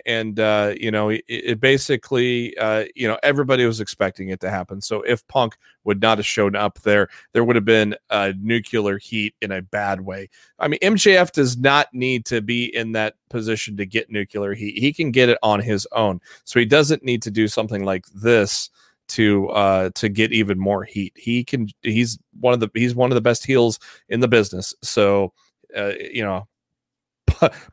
and 0.07 0.39
uh, 0.39 0.75
you 0.79 0.91
know, 0.91 1.09
it, 1.09 1.25
it 1.27 1.61
basically, 1.61 2.57
uh, 2.59 2.85
you 2.95 3.09
know, 3.09 3.19
everybody 3.23 3.65
was 3.67 3.81
expecting 3.81 4.29
it 4.29 4.41
to 4.41 4.51
happen. 4.51 4.81
So 4.81 5.03
if 5.03 5.27
Punk 5.27 5.57
would 5.85 6.01
not 6.01 6.19
have 6.19 6.27
shown 6.27 6.55
up 6.55 6.81
there, 6.83 7.09
there 7.33 7.43
would 7.43 7.57
have 7.57 7.65
been 7.65 7.97
a 8.11 8.33
nuclear 8.41 8.99
heat 8.99 9.35
in 9.41 9.51
a 9.51 9.63
bad 9.63 10.01
way. 10.01 10.29
I 10.59 10.69
mean, 10.69 10.79
MJF 10.81 11.33
does 11.33 11.57
not 11.57 11.89
need 11.93 12.25
to 12.27 12.41
be 12.41 12.75
in 12.75 12.93
that 12.93 13.15
position 13.31 13.77
to 13.79 13.87
get 13.87 14.11
nuclear 14.11 14.55
heat. 14.55 14.79
He 14.79 14.93
can 14.93 15.11
get 15.11 15.29
it 15.29 15.39
on 15.43 15.61
his 15.61 15.89
own. 15.93 16.21
So 16.45 16.61
he 16.61 16.67
doesn't 16.67 17.03
need 17.03 17.23
to 17.23 17.31
do 17.31 17.49
something 17.49 17.85
like 17.85 18.07
this 18.15 18.71
to 19.09 19.49
uh 19.49 19.91
to 19.97 20.09
get 20.09 20.33
even 20.33 20.57
more 20.57 20.85
heat. 20.85 21.13
He 21.17 21.43
can 21.43 21.67
he's 21.83 22.17
one 22.39 22.55
of 22.55 22.61
the 22.61 22.71
he's 22.75 22.95
one 22.95 23.11
of 23.11 23.17
the 23.17 23.21
best 23.21 23.45
heels 23.45 23.81
in 24.09 24.21
the 24.21 24.29
business. 24.29 24.73
So 24.83 25.33
uh, 25.77 25.95
you 25.99 26.23
know 26.23 26.47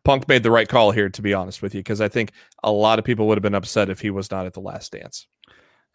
Punk 0.04 0.28
made 0.28 0.44
the 0.44 0.52
right 0.52 0.68
call 0.68 0.92
here, 0.92 1.10
to 1.10 1.22
be 1.22 1.34
honest 1.34 1.62
with 1.62 1.74
you, 1.74 1.80
because 1.80 2.02
I 2.02 2.08
think 2.08 2.32
a 2.64 2.72
lot 2.72 3.00
of 3.00 3.06
people 3.06 3.28
would 3.28 3.38
have 3.38 3.44
been 3.44 3.56
upset 3.56 3.90
if 3.90 4.02
he 4.02 4.10
was 4.10 4.32
not 4.32 4.46
at 4.46 4.54
the 4.54 4.62
last 4.62 4.92
dance. 4.92 5.28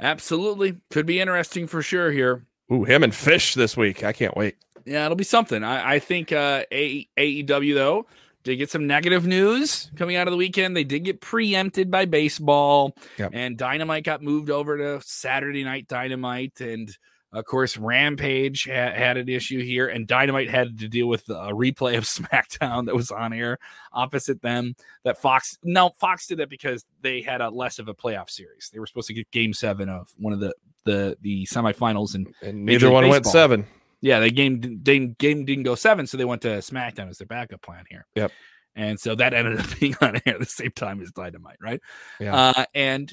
Absolutely. 0.01 0.79
Could 0.91 1.07
be 1.07 1.21
interesting 1.21 1.67
for 1.67 1.83
sure 1.83 2.11
here. 2.11 2.47
Ooh, 2.73 2.85
him 2.85 3.03
and 3.03 3.15
Fish 3.15 3.55
this 3.55 3.77
week. 3.77 4.03
I 4.03 4.13
can't 4.13 4.37
wait. 4.37 4.57
Yeah, 4.85 5.05
it'll 5.05 5.17
be 5.17 5.25
something. 5.25 5.63
I, 5.63 5.95
I 5.95 5.99
think 5.99 6.33
uh, 6.33 6.65
A- 6.73 7.09
AEW, 7.17 7.75
though, 7.75 8.07
did 8.43 8.57
get 8.57 8.71
some 8.71 8.87
negative 8.87 9.27
news 9.27 9.91
coming 9.97 10.17
out 10.17 10.27
of 10.27 10.33
the 10.33 10.39
weekend. 10.39 10.77
They 10.77 10.85
did 10.85 11.05
get 11.05 11.21
preempted 11.21 11.91
by 11.91 12.07
baseball, 12.07 12.97
yep. 13.19 13.31
and 13.33 13.57
Dynamite 13.57 14.05
got 14.05 14.23
moved 14.23 14.51
over 14.51 14.79
to 14.79 15.01
Saturday 15.05 15.63
Night 15.63 15.87
Dynamite. 15.87 16.61
And 16.61 16.91
of 17.33 17.45
course, 17.47 17.79
Rampage 17.79 18.67
ha- 18.67 18.93
had 18.93 19.17
an 19.17 19.29
issue 19.29 19.63
here, 19.63 19.89
and 19.89 20.07
Dynamite 20.07 20.51
had 20.51 20.79
to 20.81 20.89
deal 20.89 21.07
with 21.07 21.29
a 21.29 21.53
replay 21.53 21.97
of 21.97 22.05
SmackDown 22.05 22.87
that 22.87 22.95
was 22.95 23.11
on 23.11 23.33
air 23.33 23.59
opposite 23.93 24.43
them. 24.43 24.75
That 25.05 25.19
Fox, 25.19 25.59
no, 25.63 25.91
Fox 25.99 26.27
did 26.27 26.39
that 26.39 26.51
because 26.51 26.85
they 27.01 27.23
had 27.23 27.41
a 27.41 27.49
less 27.49 27.79
of 27.79 27.89
a 27.89 27.95
playoff 27.95 28.31
series. 28.31 28.71
They 28.73 28.79
were 28.79 28.87
supposed 28.87 29.09
to 29.09 29.15
get 29.15 29.31
Game 29.31 29.55
Seven 29.55 29.89
of 29.89 30.09
one 30.19 30.33
of 30.33 30.41
the 30.41 30.55
the 30.85 31.17
the 31.21 31.47
semifinals, 31.47 32.15
and, 32.15 32.33
and 32.43 32.67
neither 32.67 32.91
one 32.91 33.05
baseball. 33.05 33.13
went 33.13 33.27
seven. 33.27 33.67
Yeah, 34.01 34.21
the 34.21 34.31
game 34.31 34.81
they, 34.83 34.99
game 34.99 35.45
didn't 35.45 35.65
go 35.65 35.75
seven, 35.75 36.07
so 36.07 36.17
they 36.17 36.25
went 36.25 36.43
to 36.43 36.49
SmackDown 36.59 37.09
as 37.09 37.19
their 37.19 37.27
backup 37.27 37.63
plan 37.63 37.85
here. 37.89 38.07
Yep. 38.15 38.33
And 38.75 38.99
so 38.99 39.15
that 39.15 39.33
ended 39.33 39.61
up 39.61 39.67
being 39.81 39.95
on 40.01 40.17
air 40.27 40.35
at 40.35 40.41
the 40.41 40.47
same 40.47 40.73
time 40.73 41.01
as 41.01 41.13
Dynamite, 41.13 41.59
right? 41.63 41.81
Yeah. 42.19 42.35
Uh, 42.35 42.65
and 42.75 43.13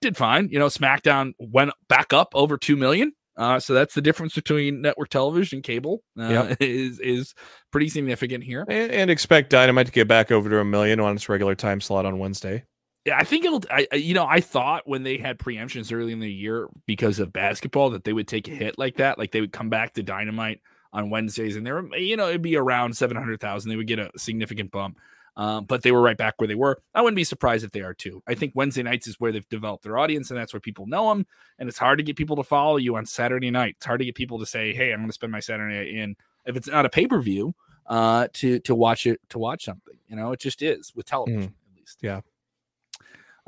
did 0.00 0.16
fine. 0.16 0.48
You 0.50 0.58
know, 0.58 0.66
SmackDown 0.66 1.32
went 1.38 1.72
back 1.88 2.12
up 2.12 2.30
over 2.34 2.56
two 2.56 2.76
million 2.76 3.12
uh, 3.40 3.58
so 3.58 3.72
that's 3.72 3.94
the 3.94 4.02
difference 4.02 4.34
between 4.34 4.82
network 4.82 5.08
television 5.08 5.56
and 5.56 5.64
cable. 5.64 6.02
Uh, 6.18 6.28
yep. 6.28 6.56
is 6.60 7.00
is 7.00 7.34
pretty 7.70 7.88
significant 7.88 8.44
here. 8.44 8.66
And, 8.68 8.92
and, 8.92 9.10
expect 9.10 9.48
Dynamite 9.48 9.86
to 9.86 9.92
get 9.92 10.06
back 10.06 10.30
over 10.30 10.50
to 10.50 10.58
a 10.58 10.64
million 10.64 11.00
on 11.00 11.16
its 11.16 11.26
regular 11.26 11.54
time 11.54 11.80
slot 11.80 12.04
on 12.04 12.18
Wednesday. 12.18 12.64
Yeah, 13.06 13.16
I 13.16 13.24
think 13.24 13.46
it'll. 13.46 13.62
I 13.70 13.86
you 13.94 14.12
know 14.12 14.26
I 14.26 14.40
thought 14.40 14.82
when 14.84 15.04
they 15.04 15.16
had 15.16 15.38
preemptions 15.38 15.90
early 15.90 16.12
in 16.12 16.20
the 16.20 16.30
year 16.30 16.68
because 16.86 17.18
of 17.18 17.32
basketball 17.32 17.88
that 17.90 18.04
they 18.04 18.12
would 18.12 18.28
take 18.28 18.46
a 18.46 18.50
hit 18.50 18.78
like 18.78 18.96
that, 18.96 19.18
like 19.18 19.32
they 19.32 19.40
would 19.40 19.52
come 19.52 19.70
back 19.70 19.94
to 19.94 20.02
Dynamite 20.02 20.60
on 20.92 21.08
Wednesdays 21.08 21.56
and 21.56 21.66
they 21.66 21.72
were 21.72 21.96
you 21.96 22.18
know 22.18 22.28
it'd 22.28 22.42
be 22.42 22.56
around 22.56 22.94
seven 22.94 23.16
hundred 23.16 23.40
thousand. 23.40 23.70
They 23.70 23.76
would 23.76 23.86
get 23.86 24.00
a 24.00 24.10
significant 24.18 24.70
bump. 24.70 24.98
Um, 25.40 25.64
but 25.64 25.80
they 25.80 25.90
were 25.90 26.02
right 26.02 26.18
back 26.18 26.34
where 26.36 26.48
they 26.48 26.54
were. 26.54 26.82
I 26.94 27.00
wouldn't 27.00 27.16
be 27.16 27.24
surprised 27.24 27.64
if 27.64 27.72
they 27.72 27.80
are 27.80 27.94
too. 27.94 28.22
I 28.28 28.34
think 28.34 28.52
Wednesday 28.54 28.82
nights 28.82 29.08
is 29.08 29.18
where 29.18 29.32
they've 29.32 29.48
developed 29.48 29.84
their 29.84 29.96
audience, 29.96 30.30
and 30.30 30.38
that's 30.38 30.52
where 30.52 30.60
people 30.60 30.86
know 30.86 31.08
them. 31.08 31.26
And 31.58 31.66
it's 31.66 31.78
hard 31.78 31.96
to 31.96 32.04
get 32.04 32.14
people 32.16 32.36
to 32.36 32.42
follow 32.42 32.76
you 32.76 32.94
on 32.96 33.06
Saturday 33.06 33.50
night. 33.50 33.76
It's 33.78 33.86
hard 33.86 34.00
to 34.00 34.04
get 34.04 34.14
people 34.14 34.38
to 34.40 34.44
say, 34.44 34.74
"Hey, 34.74 34.92
I'm 34.92 34.98
going 34.98 35.08
to 35.08 35.14
spend 35.14 35.32
my 35.32 35.40
Saturday 35.40 35.78
night 35.78 35.88
in." 35.88 36.16
If 36.44 36.56
it's 36.56 36.68
not 36.68 36.84
a 36.84 36.90
pay 36.90 37.06
per 37.06 37.22
view, 37.22 37.54
uh, 37.86 38.28
to 38.34 38.58
to 38.58 38.74
watch 38.74 39.06
it 39.06 39.18
to 39.30 39.38
watch 39.38 39.64
something, 39.64 39.94
you 40.08 40.16
know, 40.16 40.32
it 40.32 40.40
just 40.40 40.60
is 40.60 40.92
with 40.94 41.06
television 41.06 41.40
mm, 41.40 41.46
at 41.46 41.78
least. 41.78 41.98
Yeah. 42.02 42.20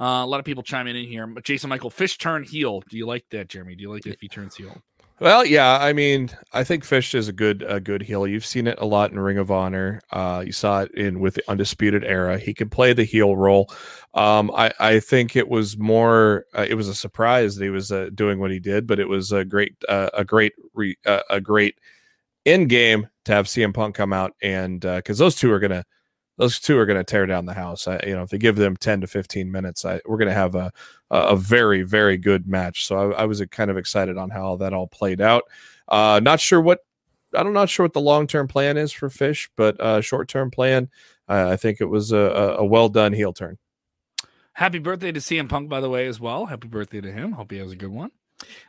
Uh, 0.00 0.24
a 0.24 0.26
lot 0.26 0.40
of 0.40 0.46
people 0.46 0.62
chiming 0.62 0.96
in 0.96 1.06
here. 1.06 1.26
Jason 1.44 1.68
Michael 1.68 1.90
Fish 1.90 2.16
turn 2.16 2.42
heel. 2.42 2.82
Do 2.88 2.96
you 2.96 3.04
like 3.06 3.26
that, 3.32 3.48
Jeremy? 3.48 3.74
Do 3.74 3.82
you 3.82 3.92
like 3.92 4.06
it 4.06 4.14
if 4.14 4.20
he 4.22 4.28
turns 4.28 4.56
heel? 4.56 4.80
Well, 5.20 5.44
yeah, 5.44 5.78
I 5.80 5.92
mean, 5.92 6.30
I 6.52 6.64
think 6.64 6.84
Fish 6.84 7.14
is 7.14 7.28
a 7.28 7.32
good 7.32 7.62
a 7.66 7.78
good 7.78 8.02
heel. 8.02 8.26
You've 8.26 8.44
seen 8.44 8.66
it 8.66 8.78
a 8.80 8.84
lot 8.86 9.12
in 9.12 9.20
Ring 9.20 9.38
of 9.38 9.50
Honor. 9.52 10.00
Uh, 10.10 10.42
you 10.44 10.50
saw 10.52 10.80
it 10.82 10.90
in 10.94 11.20
with 11.20 11.34
the 11.34 11.48
Undisputed 11.48 12.02
Era. 12.04 12.38
He 12.38 12.52
can 12.52 12.68
play 12.68 12.92
the 12.92 13.04
heel 13.04 13.36
role. 13.36 13.70
Um, 14.14 14.50
I 14.54 14.72
I 14.80 15.00
think 15.00 15.36
it 15.36 15.48
was 15.48 15.78
more. 15.78 16.46
Uh, 16.56 16.66
it 16.68 16.74
was 16.74 16.88
a 16.88 16.94
surprise 16.94 17.54
that 17.56 17.64
he 17.64 17.70
was 17.70 17.92
uh, 17.92 18.10
doing 18.14 18.40
what 18.40 18.50
he 18.50 18.58
did, 18.58 18.86
but 18.86 18.98
it 18.98 19.08
was 19.08 19.30
a 19.30 19.44
great 19.44 19.76
uh, 19.88 20.10
a 20.14 20.24
great 20.24 20.54
re, 20.74 20.96
uh, 21.06 21.22
a 21.30 21.40
great 21.40 21.76
end 22.46 22.68
game 22.68 23.08
to 23.24 23.32
have 23.32 23.46
CM 23.46 23.72
Punk 23.74 23.94
come 23.94 24.12
out 24.12 24.32
and 24.42 24.80
because 24.80 25.20
uh, 25.20 25.24
those 25.24 25.36
two 25.36 25.52
are 25.52 25.60
gonna 25.60 25.84
those 26.38 26.58
two 26.60 26.78
are 26.78 26.86
to 26.98 27.04
tear 27.04 27.26
down 27.26 27.46
the 27.46 27.54
house. 27.54 27.86
I, 27.88 28.00
you 28.06 28.14
know, 28.16 28.22
if 28.22 28.30
they 28.30 28.38
give 28.38 28.56
them 28.56 28.76
10 28.76 29.02
to 29.02 29.06
15 29.06 29.52
minutes, 29.52 29.84
I, 29.84 30.00
we're 30.06 30.18
to 30.28 30.34
have 30.34 30.54
a, 30.56 30.72
a 31.12 31.36
very, 31.36 31.82
very 31.82 32.16
good 32.16 32.48
match. 32.48 32.86
So 32.86 33.12
I, 33.12 33.22
I, 33.22 33.24
was 33.26 33.44
kind 33.50 33.70
of 33.70 33.76
excited 33.76 34.16
on 34.16 34.30
how 34.30 34.56
that 34.56 34.72
all 34.72 34.86
played 34.86 35.20
out. 35.20 35.44
Uh, 35.86 36.20
not 36.22 36.40
sure 36.40 36.60
what, 36.60 36.80
I'm 37.34 37.52
not 37.52 37.68
sure 37.68 37.84
what 37.84 37.92
the 37.92 38.00
long-term 38.00 38.48
plan 38.48 38.78
is 38.78 38.92
for 38.92 39.10
Fish, 39.10 39.50
but 39.56 39.78
uh, 39.78 40.00
short-term 40.00 40.50
plan, 40.50 40.88
uh, 41.28 41.50
I 41.50 41.56
think 41.56 41.80
it 41.80 41.86
was 41.86 42.12
a, 42.12 42.56
a 42.58 42.64
well 42.64 42.88
done 42.88 43.12
heel 43.12 43.32
turn. 43.32 43.58
Happy 44.54 44.78
birthday 44.78 45.12
to 45.12 45.20
CM 45.20 45.48
Punk, 45.48 45.68
by 45.68 45.80
the 45.80 45.90
way, 45.90 46.06
as 46.06 46.18
well. 46.18 46.46
Happy 46.46 46.68
birthday 46.68 47.00
to 47.00 47.12
him. 47.12 47.32
Hope 47.32 47.50
he 47.50 47.58
has 47.58 47.72
a 47.72 47.76
good 47.76 47.90
one. 47.90 48.10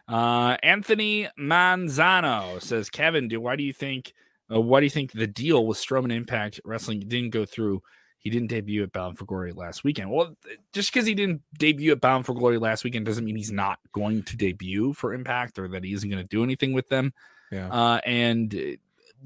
Uh, 0.07 0.57
Anthony 0.63 1.29
Manzano 1.39 2.61
says, 2.61 2.89
Kevin, 2.89 3.27
do 3.27 3.41
why 3.41 3.55
do 3.55 3.63
you 3.63 3.73
think 3.73 4.13
uh, 4.53 4.61
why 4.61 4.79
do 4.79 4.85
you 4.85 4.89
think 4.89 5.11
the 5.11 5.27
deal 5.27 5.65
with 5.65 5.77
Strowman 5.77 6.11
Impact 6.11 6.59
Wrestling 6.65 6.99
didn't 7.01 7.31
go 7.31 7.45
through? 7.45 7.81
He 8.23 8.29
didn't 8.29 8.47
debut 8.47 8.83
at 8.83 8.93
Bound 8.93 9.17
for 9.17 9.25
Glory 9.25 9.51
last 9.51 9.83
weekend. 9.83 10.09
Well, 10.09 10.37
just 10.71 10.93
because 10.93 11.05
he 11.05 11.13
didn't 11.13 11.41
debut 11.57 11.91
at 11.91 11.99
Bound 11.99 12.25
for 12.25 12.33
Glory 12.33 12.57
last 12.57 12.85
weekend 12.85 13.05
doesn't 13.05 13.25
mean 13.25 13.35
he's 13.35 13.51
not 13.51 13.79
going 13.91 14.23
to 14.23 14.37
debut 14.37 14.93
for 14.93 15.13
Impact 15.13 15.59
or 15.59 15.67
that 15.67 15.83
he 15.83 15.93
isn't 15.93 16.09
going 16.09 16.23
to 16.23 16.27
do 16.27 16.41
anything 16.41 16.71
with 16.71 16.87
them. 16.87 17.13
Yeah. 17.51 17.67
Uh, 17.67 17.99
and 18.05 18.49
the 18.49 18.79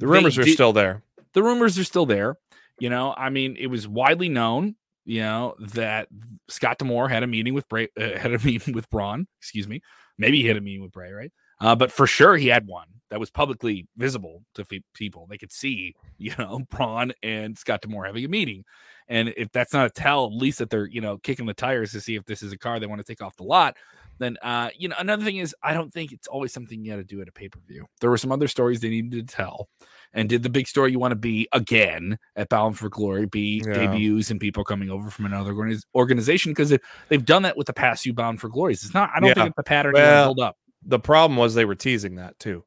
rumors 0.07 0.39
are 0.39 0.47
still 0.47 0.73
there. 0.73 1.03
The 1.33 1.43
rumors 1.43 1.77
are 1.77 1.83
still 1.83 2.07
there. 2.07 2.37
You 2.79 2.89
know, 2.89 3.13
I 3.15 3.29
mean, 3.29 3.55
it 3.59 3.67
was 3.67 3.87
widely 3.87 4.29
known, 4.29 4.75
you 5.05 5.21
know, 5.21 5.55
that 5.59 6.07
Scott 6.47 6.79
D'Amore 6.79 7.07
had 7.07 7.21
a 7.21 7.27
meeting 7.27 7.53
with 7.53 7.69
Bray, 7.69 7.89
uh, 7.99 8.17
had 8.17 8.33
a 8.33 8.39
meeting 8.43 8.73
with 8.73 8.89
Braun. 8.89 9.27
Excuse 9.39 9.67
me. 9.67 9.83
Maybe 10.17 10.41
he 10.41 10.47
had 10.47 10.57
a 10.57 10.61
meeting 10.61 10.81
with 10.81 10.91
Bray, 10.91 11.11
right? 11.11 11.31
Uh, 11.61 11.75
but 11.75 11.91
for 11.91 12.07
sure, 12.07 12.35
he 12.35 12.47
had 12.47 12.65
one 12.65 12.87
that 13.09 13.19
was 13.19 13.29
publicly 13.29 13.87
visible 13.97 14.43
to 14.55 14.65
f- 14.69 14.81
people. 14.93 15.27
They 15.29 15.37
could 15.37 15.51
see, 15.51 15.95
you 16.17 16.33
know, 16.37 16.61
Braun 16.69 17.13
and 17.23 17.57
Scott 17.57 17.81
D'Amore 17.81 18.05
having 18.05 18.25
a 18.25 18.29
meeting. 18.29 18.63
And 19.09 19.33
if 19.37 19.51
that's 19.51 19.73
not 19.73 19.85
a 19.85 19.89
tell, 19.89 20.25
at 20.25 20.33
least 20.33 20.59
that 20.59 20.69
they're, 20.69 20.87
you 20.87 20.99
know, 20.99 21.17
kicking 21.17 21.45
the 21.45 21.53
tires 21.53 21.91
to 21.93 22.01
see 22.01 22.15
if 22.15 22.25
this 22.25 22.43
is 22.43 22.51
a 22.51 22.57
car 22.57 22.79
they 22.79 22.87
want 22.87 22.99
to 22.99 23.05
take 23.05 23.21
off 23.21 23.37
the 23.37 23.43
lot, 23.43 23.77
then, 24.19 24.37
uh, 24.41 24.69
you 24.77 24.89
know, 24.89 24.95
another 24.99 25.23
thing 25.23 25.37
is, 25.37 25.55
I 25.63 25.73
don't 25.73 25.93
think 25.93 26.11
it's 26.11 26.27
always 26.27 26.51
something 26.51 26.83
you 26.83 26.91
got 26.91 26.97
to 26.97 27.03
do 27.03 27.21
at 27.21 27.29
a 27.29 27.31
pay 27.31 27.47
per 27.47 27.59
view. 27.67 27.85
There 28.01 28.09
were 28.09 28.17
some 28.17 28.31
other 28.31 28.47
stories 28.47 28.81
they 28.81 28.89
needed 28.89 29.27
to 29.27 29.35
tell. 29.35 29.69
And 30.13 30.27
did 30.27 30.43
the 30.43 30.49
big 30.49 30.67
story 30.67 30.91
you 30.91 30.99
want 30.99 31.11
to 31.11 31.17
be 31.17 31.47
again 31.51 32.17
at 32.35 32.49
Bound 32.49 32.77
for 32.77 32.89
Glory 32.89 33.27
be 33.27 33.61
yeah. 33.65 33.73
debuts 33.73 34.31
and 34.31 34.39
people 34.39 34.63
coming 34.63 34.89
over 34.89 35.09
from 35.09 35.25
another 35.25 35.53
organization? 35.95 36.51
Because 36.51 36.75
they've 37.09 37.25
done 37.25 37.43
that 37.43 37.55
with 37.55 37.67
the 37.67 37.73
past 37.73 38.03
few 38.03 38.13
Bound 38.13 38.41
for 38.41 38.49
Glories. 38.49 38.83
It's 38.83 38.93
not, 38.93 39.11
I 39.15 39.19
don't 39.19 39.29
yeah. 39.29 39.33
think 39.35 39.47
it's 39.47 39.57
the 39.57 39.63
pattern 39.63 39.93
well, 39.93 40.27
build 40.27 40.39
up. 40.39 40.57
The 40.83 40.99
problem 40.99 41.37
was 41.37 41.53
they 41.53 41.65
were 41.65 41.75
teasing 41.75 42.15
that 42.15 42.39
too 42.39 42.63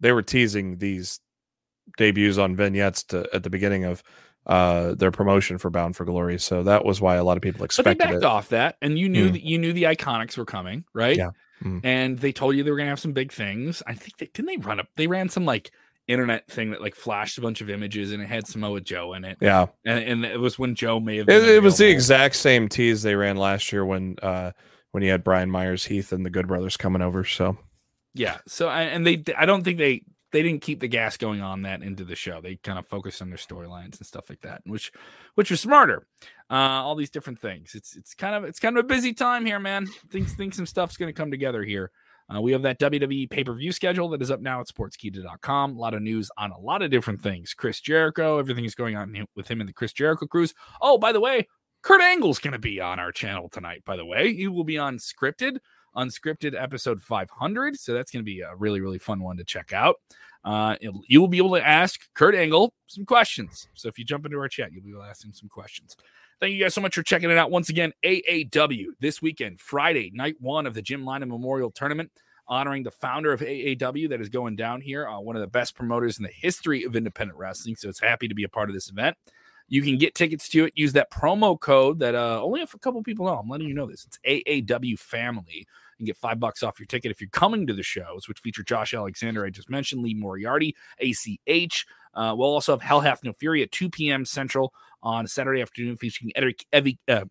they 0.00 0.12
were 0.12 0.22
teasing 0.22 0.78
these 0.78 1.20
debuts 1.96 2.38
on 2.38 2.56
vignettes 2.56 3.04
to, 3.04 3.28
at 3.32 3.42
the 3.42 3.50
beginning 3.50 3.84
of 3.84 4.02
uh, 4.46 4.94
their 4.94 5.10
promotion 5.10 5.58
for 5.58 5.70
Bound 5.70 5.96
for 5.96 6.04
Glory. 6.04 6.38
So 6.38 6.62
that 6.62 6.84
was 6.84 7.00
why 7.00 7.16
a 7.16 7.24
lot 7.24 7.36
of 7.36 7.42
people 7.42 7.64
expected 7.64 7.98
but 7.98 8.04
they 8.04 8.12
backed 8.12 8.24
it. 8.24 8.26
off 8.26 8.48
that, 8.48 8.76
and 8.80 8.98
you 8.98 9.08
knew 9.08 9.28
mm. 9.28 9.32
that 9.32 9.42
you 9.42 9.58
knew 9.58 9.72
the 9.72 9.84
Iconics 9.84 10.36
were 10.38 10.46
coming, 10.46 10.84
right? 10.94 11.16
Yeah. 11.16 11.30
Mm. 11.62 11.80
And 11.84 12.18
they 12.18 12.32
told 12.32 12.56
you 12.56 12.62
they 12.62 12.70
were 12.70 12.76
gonna 12.76 12.88
have 12.88 13.00
some 13.00 13.12
big 13.12 13.32
things. 13.32 13.82
I 13.86 13.94
think 13.94 14.16
they 14.16 14.26
didn't 14.26 14.46
they 14.46 14.56
run 14.56 14.80
up. 14.80 14.88
They 14.96 15.06
ran 15.06 15.28
some 15.28 15.44
like 15.44 15.70
internet 16.06 16.48
thing 16.48 16.70
that 16.70 16.80
like 16.80 16.94
flashed 16.94 17.36
a 17.36 17.40
bunch 17.40 17.60
of 17.60 17.68
images 17.68 18.12
and 18.12 18.22
it 18.22 18.26
had 18.26 18.46
Samoa 18.46 18.80
Joe 18.80 19.12
in 19.12 19.24
it. 19.24 19.36
Yeah. 19.40 19.66
And, 19.84 19.98
and 19.98 20.24
it 20.24 20.40
was 20.40 20.58
when 20.58 20.74
Joe 20.74 21.00
may 21.00 21.18
have. 21.18 21.28
It, 21.28 21.44
it 21.48 21.62
was 21.62 21.76
the 21.76 21.88
exact 21.88 22.36
same 22.36 22.68
tease 22.68 23.02
they 23.02 23.14
ran 23.14 23.36
last 23.36 23.72
year 23.72 23.84
when 23.84 24.16
uh 24.22 24.52
when 24.92 25.02
he 25.02 25.08
had 25.08 25.22
Brian 25.22 25.50
Myers 25.50 25.84
Heath 25.84 26.12
and 26.12 26.24
the 26.24 26.30
Good 26.30 26.46
Brothers 26.46 26.76
coming 26.76 27.02
over. 27.02 27.24
So. 27.24 27.58
Yeah. 28.18 28.38
So 28.46 28.68
and 28.68 29.06
they 29.06 29.22
I 29.36 29.46
don't 29.46 29.62
think 29.62 29.78
they 29.78 30.02
they 30.30 30.42
didn't 30.42 30.60
keep 30.62 30.80
the 30.80 30.88
gas 30.88 31.16
going 31.16 31.40
on 31.40 31.62
that 31.62 31.82
into 31.82 32.04
the 32.04 32.16
show. 32.16 32.40
They 32.40 32.56
kind 32.56 32.78
of 32.78 32.86
focused 32.86 33.22
on 33.22 33.30
their 33.30 33.38
storylines 33.38 33.98
and 33.98 34.06
stuff 34.06 34.28
like 34.28 34.40
that, 34.42 34.62
which 34.66 34.92
which 35.34 35.50
was 35.50 35.60
smarter. 35.60 36.06
Uh, 36.50 36.54
all 36.54 36.94
these 36.94 37.10
different 37.10 37.38
things. 37.38 37.74
It's 37.74 37.96
it's 37.96 38.14
kind 38.14 38.34
of 38.34 38.44
it's 38.44 38.60
kind 38.60 38.76
of 38.76 38.84
a 38.84 38.88
busy 38.88 39.14
time 39.14 39.46
here, 39.46 39.60
man. 39.60 39.86
Think 40.10 40.28
think 40.28 40.54
some 40.54 40.66
stuff's 40.66 40.96
going 40.96 41.08
to 41.08 41.16
come 41.16 41.30
together 41.30 41.62
here. 41.62 41.90
Uh, 42.34 42.42
we 42.42 42.52
have 42.52 42.62
that 42.62 42.78
WWE 42.78 43.30
pay 43.30 43.42
per 43.42 43.54
view 43.54 43.72
schedule 43.72 44.08
that 44.10 44.20
is 44.20 44.30
up 44.30 44.40
now 44.40 44.60
at 44.60 44.68
sportskeeda.com. 44.68 45.76
A 45.76 45.78
lot 45.78 45.94
of 45.94 46.02
news 46.02 46.30
on 46.36 46.50
a 46.50 46.58
lot 46.58 46.82
of 46.82 46.90
different 46.90 47.22
things. 47.22 47.54
Chris 47.54 47.80
Jericho, 47.80 48.38
everything 48.38 48.66
is 48.66 48.74
going 48.74 48.96
on 48.96 49.26
with 49.34 49.48
him 49.48 49.60
and 49.60 49.68
the 49.68 49.72
Chris 49.72 49.94
Jericho 49.94 50.26
cruise. 50.26 50.52
Oh, 50.82 50.98
by 50.98 51.12
the 51.12 51.20
way, 51.20 51.48
Kurt 51.82 52.02
Angle's 52.02 52.38
going 52.38 52.52
to 52.52 52.58
be 52.58 52.80
on 52.80 52.98
our 52.98 53.12
channel 53.12 53.48
tonight, 53.48 53.82
by 53.86 53.96
the 53.96 54.04
way. 54.04 54.34
He 54.34 54.46
will 54.46 54.64
be 54.64 54.76
on 54.76 54.98
Scripted 54.98 55.58
unscripted 55.96 56.60
episode 56.60 57.02
500. 57.02 57.78
So 57.78 57.94
that's 57.94 58.10
going 58.10 58.22
to 58.22 58.24
be 58.24 58.40
a 58.40 58.54
really, 58.54 58.80
really 58.80 58.98
fun 58.98 59.20
one 59.20 59.36
to 59.36 59.44
check 59.44 59.72
out. 59.72 59.96
Uh, 60.44 60.76
you 61.06 61.20
will 61.20 61.28
be 61.28 61.38
able 61.38 61.54
to 61.54 61.66
ask 61.66 62.00
Kurt 62.14 62.34
Angle 62.34 62.72
some 62.86 63.04
questions. 63.04 63.68
So 63.74 63.88
if 63.88 63.98
you 63.98 64.04
jump 64.04 64.24
into 64.24 64.38
our 64.38 64.48
chat, 64.48 64.72
you'll 64.72 64.84
be 64.84 64.90
able 64.90 65.02
to 65.02 65.08
ask 65.08 65.24
him 65.24 65.32
some 65.32 65.48
questions. 65.48 65.96
Thank 66.40 66.52
you 66.52 66.62
guys 66.62 66.72
so 66.72 66.80
much 66.80 66.94
for 66.94 67.02
checking 67.02 67.30
it 67.30 67.36
out. 67.36 67.50
Once 67.50 67.68
again, 67.68 67.92
AAW 68.04 68.86
this 69.00 69.20
weekend, 69.20 69.60
Friday, 69.60 70.12
night 70.14 70.36
one 70.38 70.66
of 70.66 70.74
the 70.74 70.82
Jim 70.82 71.02
Lynam 71.04 71.28
Memorial 71.28 71.72
Tournament, 71.72 72.12
honoring 72.46 72.84
the 72.84 72.92
founder 72.92 73.32
of 73.32 73.40
AAW 73.40 74.08
that 74.10 74.20
is 74.20 74.28
going 74.28 74.54
down 74.54 74.80
here, 74.80 75.08
uh, 75.08 75.18
one 75.18 75.34
of 75.34 75.40
the 75.40 75.48
best 75.48 75.74
promoters 75.74 76.16
in 76.16 76.22
the 76.22 76.30
history 76.32 76.84
of 76.84 76.94
independent 76.94 77.38
wrestling. 77.38 77.74
So 77.74 77.88
it's 77.88 78.00
happy 78.00 78.28
to 78.28 78.34
be 78.34 78.44
a 78.44 78.48
part 78.48 78.70
of 78.70 78.74
this 78.74 78.88
event. 78.88 79.16
You 79.68 79.82
can 79.82 79.98
get 79.98 80.14
tickets 80.14 80.48
to 80.50 80.64
it. 80.64 80.72
Use 80.76 80.92
that 80.94 81.10
promo 81.10 81.58
code 81.58 81.98
that 82.00 82.14
uh, 82.14 82.42
only 82.42 82.62
if 82.62 82.74
a 82.74 82.78
couple 82.78 83.02
people 83.02 83.26
know. 83.26 83.38
I'm 83.38 83.48
letting 83.48 83.68
you 83.68 83.74
know 83.74 83.86
this. 83.86 84.06
It's 84.06 84.18
AAW 84.26 84.98
Family. 84.98 85.66
Can 85.98 86.06
get 86.06 86.16
five 86.16 86.38
bucks 86.38 86.62
off 86.62 86.78
your 86.78 86.86
ticket 86.86 87.10
if 87.10 87.20
you're 87.20 87.28
coming 87.30 87.66
to 87.66 87.74
the 87.74 87.82
shows, 87.82 88.28
which 88.28 88.38
feature 88.38 88.62
Josh 88.62 88.94
Alexander, 88.94 89.44
I 89.44 89.50
just 89.50 89.68
mentioned, 89.68 90.00
Lee 90.02 90.14
Moriarty, 90.14 90.76
ACH. 91.00 91.86
Uh, 92.14 92.34
we'll 92.36 92.48
also 92.48 92.72
have 92.72 92.80
Hell 92.80 93.00
Hath 93.00 93.24
No 93.24 93.32
Fury 93.32 93.62
at 93.62 93.72
2 93.72 93.90
p.m. 93.90 94.24
Central 94.24 94.72
on 95.02 95.26
Saturday 95.26 95.60
afternoon, 95.60 95.96
featuring 95.96 96.30
Eddie, 96.36 96.56
Evie, 96.72 96.98
uh, 97.08 97.24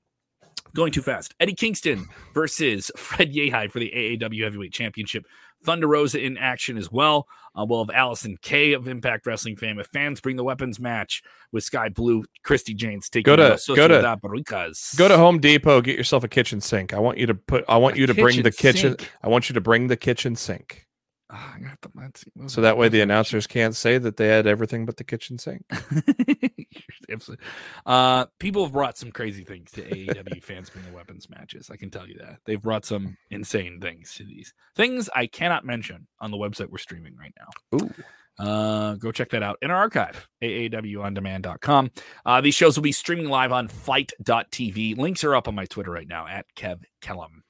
going 0.75 0.91
too 0.91 1.01
fast. 1.01 1.33
Eddie 1.39 1.53
Kingston 1.55 2.07
versus 2.33 2.91
Fred 2.97 3.33
Yehi 3.33 3.71
for 3.71 3.79
the 3.79 3.91
AAW 3.95 4.43
Heavyweight 4.43 4.73
Championship. 4.73 5.25
Thunder 5.63 5.87
Rosa 5.87 6.23
in 6.23 6.37
action 6.37 6.77
as 6.77 6.91
well. 6.91 7.25
Uh, 7.55 7.65
we'll 7.67 7.83
have 7.83 7.95
Allysin 7.95 8.39
Kay 8.41 8.73
of 8.73 8.87
Impact 8.87 9.25
Wrestling 9.25 9.55
fame. 9.55 9.79
If 9.79 9.87
fans 9.87 10.21
bring 10.21 10.35
the 10.35 10.43
weapons 10.43 10.79
match 10.79 11.23
with 11.51 11.63
Sky 11.63 11.89
Blue, 11.89 12.23
Christy 12.43 12.75
James 12.75 13.09
taking 13.09 13.23
Go 13.23 13.35
to- 13.35 13.41
go 13.41 13.49
to- 13.87 13.93
Sociedad 14.03 14.95
Go 14.97 15.07
to 15.07 15.17
Home 15.17 15.39
Depot, 15.39 15.81
get 15.81 15.97
yourself 15.97 16.23
a 16.23 16.27
kitchen 16.27 16.61
sink. 16.61 16.93
I 16.93 16.99
want 16.99 17.17
you 17.17 17.25
to 17.25 17.33
put. 17.33 17.65
I 17.67 17.77
want 17.77 17.95
A 17.95 17.99
you 17.99 18.05
to 18.05 18.13
bring 18.13 18.43
the 18.43 18.51
kitchen 18.51 18.91
kitchen. 18.91 18.99
sink? 18.99 19.11
I 19.23 19.29
want 19.29 19.49
you 19.49 19.53
to 19.55 19.61
bring 19.61 19.87
the 19.87 19.97
kitchen 19.97 20.35
sink, 20.35 20.86
I 21.29 21.59
got 21.59 21.81
the- 21.81 21.91
let's 21.95 22.21
see, 22.21 22.31
so 22.47 22.61
that 22.61 22.77
way 22.77 22.87
the 22.87 23.01
announcers 23.01 23.47
can't 23.47 23.75
say 23.75 23.97
that 23.97 24.15
they 24.17 24.27
had 24.27 24.47
everything 24.47 24.85
but 24.85 24.97
the 24.97 25.03
kitchen 25.03 25.37
sink. 25.37 25.65
Absolutely. 27.11 27.45
Uh, 27.85 28.25
people 28.39 28.63
have 28.63 28.73
brought 28.73 28.97
some 28.97 29.11
crazy 29.11 29.43
things 29.43 29.71
to 29.71 29.81
AEW 29.83 30.41
fans 30.41 30.69
the 30.69 30.93
weapons 30.93 31.29
matches. 31.29 31.69
I 31.71 31.75
can 31.77 31.89
tell 31.89 32.07
you 32.07 32.17
that 32.19 32.39
they've 32.45 32.61
brought 32.61 32.85
some 32.85 33.17
insane 33.29 33.79
things 33.81 34.13
to 34.15 34.23
these 34.23 34.53
things 34.75 35.09
I 35.13 35.27
cannot 35.27 35.65
mention 35.65 36.07
on 36.19 36.31
the 36.31 36.37
website 36.37 36.69
we're 36.69 36.77
streaming 36.77 37.15
right 37.17 37.33
now. 37.37 37.77
Ooh. 37.79 37.93
Uh, 38.39 38.93
go 38.95 39.11
check 39.11 39.29
that 39.31 39.41
out 39.41 39.57
in 39.61 39.71
our 39.71 39.77
archive, 39.77 40.29
aawondemand.com. 40.43 41.91
Uh, 42.25 42.39
these 42.41 42.53
shows 42.53 42.77
will 42.77 42.83
be 42.83 42.91
streaming 42.91 43.29
live 43.29 43.51
on 43.51 43.67
fight.tv. 43.67 44.97
Links 44.97 45.23
are 45.23 45.35
up 45.35 45.47
on 45.47 45.55
my 45.55 45.65
Twitter 45.65 45.91
right 45.91 46.07
now 46.07 46.27
at 46.27 46.45
Kev 46.55 46.83
Kellum. 47.01 47.43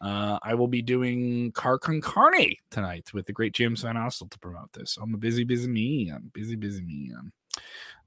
Uh, 0.00 0.38
I 0.42 0.54
will 0.54 0.68
be 0.68 0.82
doing 0.82 1.52
Car 1.52 1.78
Con 1.78 2.00
Carne 2.00 2.54
tonight 2.70 3.12
with 3.14 3.26
the 3.26 3.32
great 3.32 3.54
James 3.54 3.82
Van 3.82 3.94
Ossel 3.96 4.30
to 4.30 4.38
promote 4.38 4.72
this. 4.72 4.98
I'm 5.00 5.14
a 5.14 5.18
busy, 5.18 5.44
busy 5.44 5.68
me. 5.68 6.10
I'm 6.14 6.30
busy, 6.34 6.56
busy 6.56 6.82
me. 6.82 7.10
Um, 7.16 7.32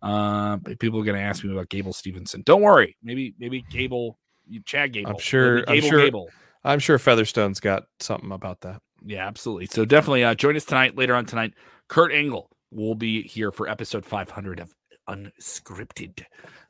uh, 0.01 0.57
people 0.79 0.99
are 0.99 1.05
going 1.05 1.17
to 1.17 1.21
ask 1.23 1.43
me 1.43 1.51
about 1.51 1.69
Gable 1.69 1.93
Stevenson. 1.93 2.43
Don't 2.45 2.61
worry. 2.61 2.97
Maybe, 3.01 3.33
maybe 3.39 3.63
Gable, 3.71 4.19
you 4.47 4.61
Chad 4.63 4.93
Gable. 4.93 5.11
I'm 5.11 5.17
sure- 5.19 5.63
Maybe 5.67 5.85
I'm 5.85 5.89
sure- 5.89 5.99
Gable. 6.05 6.29
I'm 6.63 6.79
sure 6.79 6.99
Featherstone's 6.99 7.59
got 7.61 7.85
something 7.99 8.31
about 8.31 8.61
that. 8.61 8.81
Yeah, 9.05 9.25
absolutely. 9.25 9.67
So 9.67 9.85
definitely 9.85 10.23
uh, 10.25 10.35
join 10.35 10.55
us 10.57 10.65
tonight. 10.65 10.97
Later 10.97 11.15
on 11.15 11.25
tonight, 11.25 11.53
Kurt 11.87 12.11
Angle 12.11 12.49
will 12.71 12.95
be 12.95 13.21
here 13.23 13.51
for 13.51 13.69
episode 13.69 14.05
500 14.05 14.59
of 14.59 14.73
Unscripted 15.09 16.25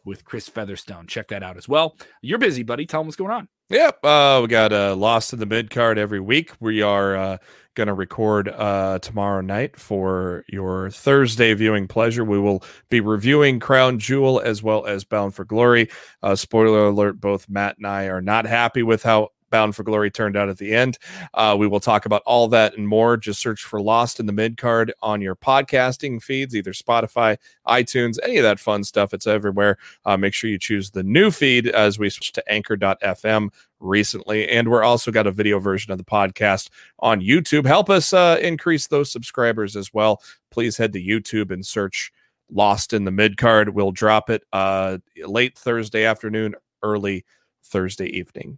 with 0.05 0.23
Chris 0.23 0.47
Featherstone. 0.47 1.07
Check 1.07 1.29
that 1.29 1.41
out 1.41 1.57
as 1.57 1.67
well. 1.67 1.97
You're 2.21 2.37
busy, 2.37 2.63
buddy. 2.63 2.85
Tell 2.85 2.99
them 3.01 3.07
what's 3.07 3.15
going 3.17 3.31
on. 3.31 3.47
Yep. 3.69 3.99
Uh, 4.03 4.39
we 4.41 4.47
got 4.47 4.71
uh, 4.71 4.95
Lost 4.95 5.33
in 5.33 5.39
the 5.39 5.45
Mid 5.45 5.69
card 5.69 5.97
every 5.97 6.21
week. 6.21 6.53
We 6.61 6.81
are 6.81 7.17
uh, 7.17 7.37
going 7.75 7.87
to 7.87 7.93
record 7.93 8.47
uh, 8.47 8.99
tomorrow 8.99 9.41
night 9.41 9.77
for 9.77 10.45
your 10.47 10.89
Thursday 10.89 11.53
viewing 11.53 11.85
pleasure. 11.85 12.23
We 12.23 12.39
will 12.39 12.63
be 12.89 13.01
reviewing 13.01 13.59
Crown 13.59 13.99
Jewel 13.99 14.39
as 14.39 14.63
well 14.63 14.85
as 14.85 15.03
Bound 15.03 15.35
for 15.35 15.43
Glory. 15.43 15.89
Uh, 16.23 16.35
spoiler 16.37 16.87
alert: 16.87 17.19
both 17.19 17.49
Matt 17.49 17.75
and 17.77 17.85
I 17.85 18.05
are 18.05 18.21
not 18.21 18.45
happy 18.45 18.83
with 18.83 19.03
how 19.03 19.29
Bound 19.49 19.75
for 19.75 19.83
Glory 19.83 20.11
turned 20.11 20.35
out 20.35 20.49
at 20.49 20.57
the 20.57 20.73
end. 20.73 20.97
Uh, 21.33 21.55
we 21.57 21.67
will 21.67 21.79
talk 21.79 22.05
about 22.05 22.21
all 22.25 22.47
that 22.49 22.77
and 22.77 22.87
more. 22.87 23.17
Just 23.17 23.41
search 23.41 23.63
for 23.63 23.81
Lost 23.81 24.19
in 24.19 24.25
the 24.25 24.33
Midcard 24.33 24.91
on 25.01 25.21
your 25.21 25.35
podcasting 25.35 26.21
feeds, 26.21 26.55
either 26.55 26.73
Spotify, 26.73 27.37
iTunes, 27.67 28.17
any 28.23 28.37
of 28.37 28.43
that 28.43 28.59
fun 28.59 28.83
stuff. 28.83 29.13
It's 29.13 29.27
everywhere. 29.27 29.77
Uh, 30.05 30.17
make 30.17 30.33
sure 30.33 30.49
you 30.49 30.59
choose 30.59 30.91
the 30.91 31.03
new 31.03 31.31
feed 31.31 31.67
as 31.67 31.97
we 31.99 32.09
switch 32.09 32.31
to 32.33 32.51
anchor.fm 32.51 33.49
recently. 33.79 34.47
And 34.49 34.69
we're 34.69 34.83
also 34.83 35.11
got 35.11 35.27
a 35.27 35.31
video 35.31 35.59
version 35.59 35.91
of 35.91 35.97
the 35.97 36.03
podcast 36.03 36.69
on 36.99 37.21
YouTube. 37.21 37.65
Help 37.65 37.89
us 37.89 38.13
uh, 38.13 38.37
increase 38.41 38.87
those 38.87 39.11
subscribers 39.11 39.75
as 39.75 39.93
well. 39.93 40.21
Please 40.51 40.77
head 40.77 40.93
to 40.93 41.01
YouTube 41.01 41.51
and 41.51 41.65
search 41.65 42.11
Lost 42.49 42.93
in 42.93 43.03
the 43.03 43.11
Midcard. 43.11 43.69
We'll 43.73 43.91
drop 43.91 44.29
it 44.29 44.43
uh, 44.53 44.99
late 45.25 45.57
Thursday 45.57 46.05
afternoon, 46.05 46.55
early 46.81 47.25
Thursday 47.63 48.07
evening. 48.07 48.57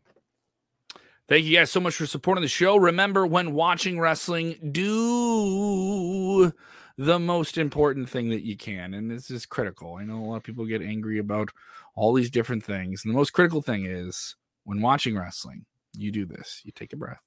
Thank 1.30 1.46
you 1.46 1.56
guys 1.56 1.70
so 1.70 1.80
much 1.80 1.94
for 1.94 2.08
supporting 2.08 2.42
the 2.42 2.48
show. 2.48 2.76
Remember, 2.76 3.24
when 3.28 3.54
watching 3.54 4.00
wrestling, 4.00 4.56
do 4.72 6.52
the 6.98 7.20
most 7.20 7.60
important 7.60 8.10
thing 8.10 8.30
that 8.30 8.44
you 8.44 8.58
can. 8.58 8.96
And 8.96 9.12
this 9.12 9.30
is 9.30 9.46
critical. 9.46 9.98
I 9.98 10.06
know 10.06 10.18
a 10.18 10.26
lot 10.26 10.38
of 10.38 10.44
people 10.44 10.65
get 10.65 10.82
angry 10.82 11.20
about 11.20 11.50
all 11.96 12.13
these 12.13 12.32
different 12.32 12.63
things. 12.63 13.06
And 13.06 13.13
the 13.13 13.18
most 13.18 13.30
critical 13.30 13.62
thing 13.62 13.86
is 13.86 14.36
when 14.63 14.82
watching 14.82 15.15
wrestling, 15.15 15.65
you 15.94 16.12
do 16.12 16.26
this 16.26 16.62
you 16.63 16.72
take 16.72 16.94
a 16.94 16.98
breath. 16.98 17.22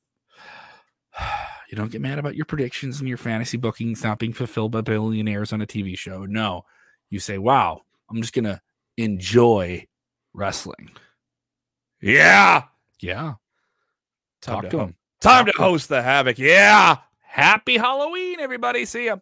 You 1.71 1.77
don't 1.77 1.91
get 1.91 2.03
mad 2.03 2.19
about 2.19 2.37
your 2.37 2.45
predictions 2.45 3.01
and 3.01 3.09
your 3.09 3.17
fantasy 3.17 3.57
bookings 3.57 4.05
not 4.05 4.19
being 4.19 4.35
fulfilled 4.35 4.73
by 4.73 4.83
billionaires 4.83 5.55
on 5.55 5.63
a 5.63 5.67
TV 5.67 5.97
show. 5.97 6.27
No, 6.27 6.67
you 7.09 7.19
say, 7.19 7.39
wow, 7.39 7.81
I'm 8.11 8.21
just 8.21 8.35
going 8.35 8.45
to 8.45 8.61
enjoy 8.99 9.87
wrestling. 10.35 10.91
Yeah. 12.03 12.65
Yeah. 13.01 13.37
Time 14.43 14.55
Talk 14.57 14.65
to 14.65 14.71
to 14.71 14.79
him. 14.81 14.95
Time 15.21 15.47
to 15.47 15.53
Talk 15.53 15.57
to 15.57 15.63
him. 15.63 15.69
host 15.71 15.89
the 15.89 16.03
Havoc. 16.03 16.39
Yeah. 16.39 16.97
Happy 17.21 17.79
Halloween, 17.79 18.41
everybody. 18.41 18.85
See 18.85 19.07
ya. 19.07 19.17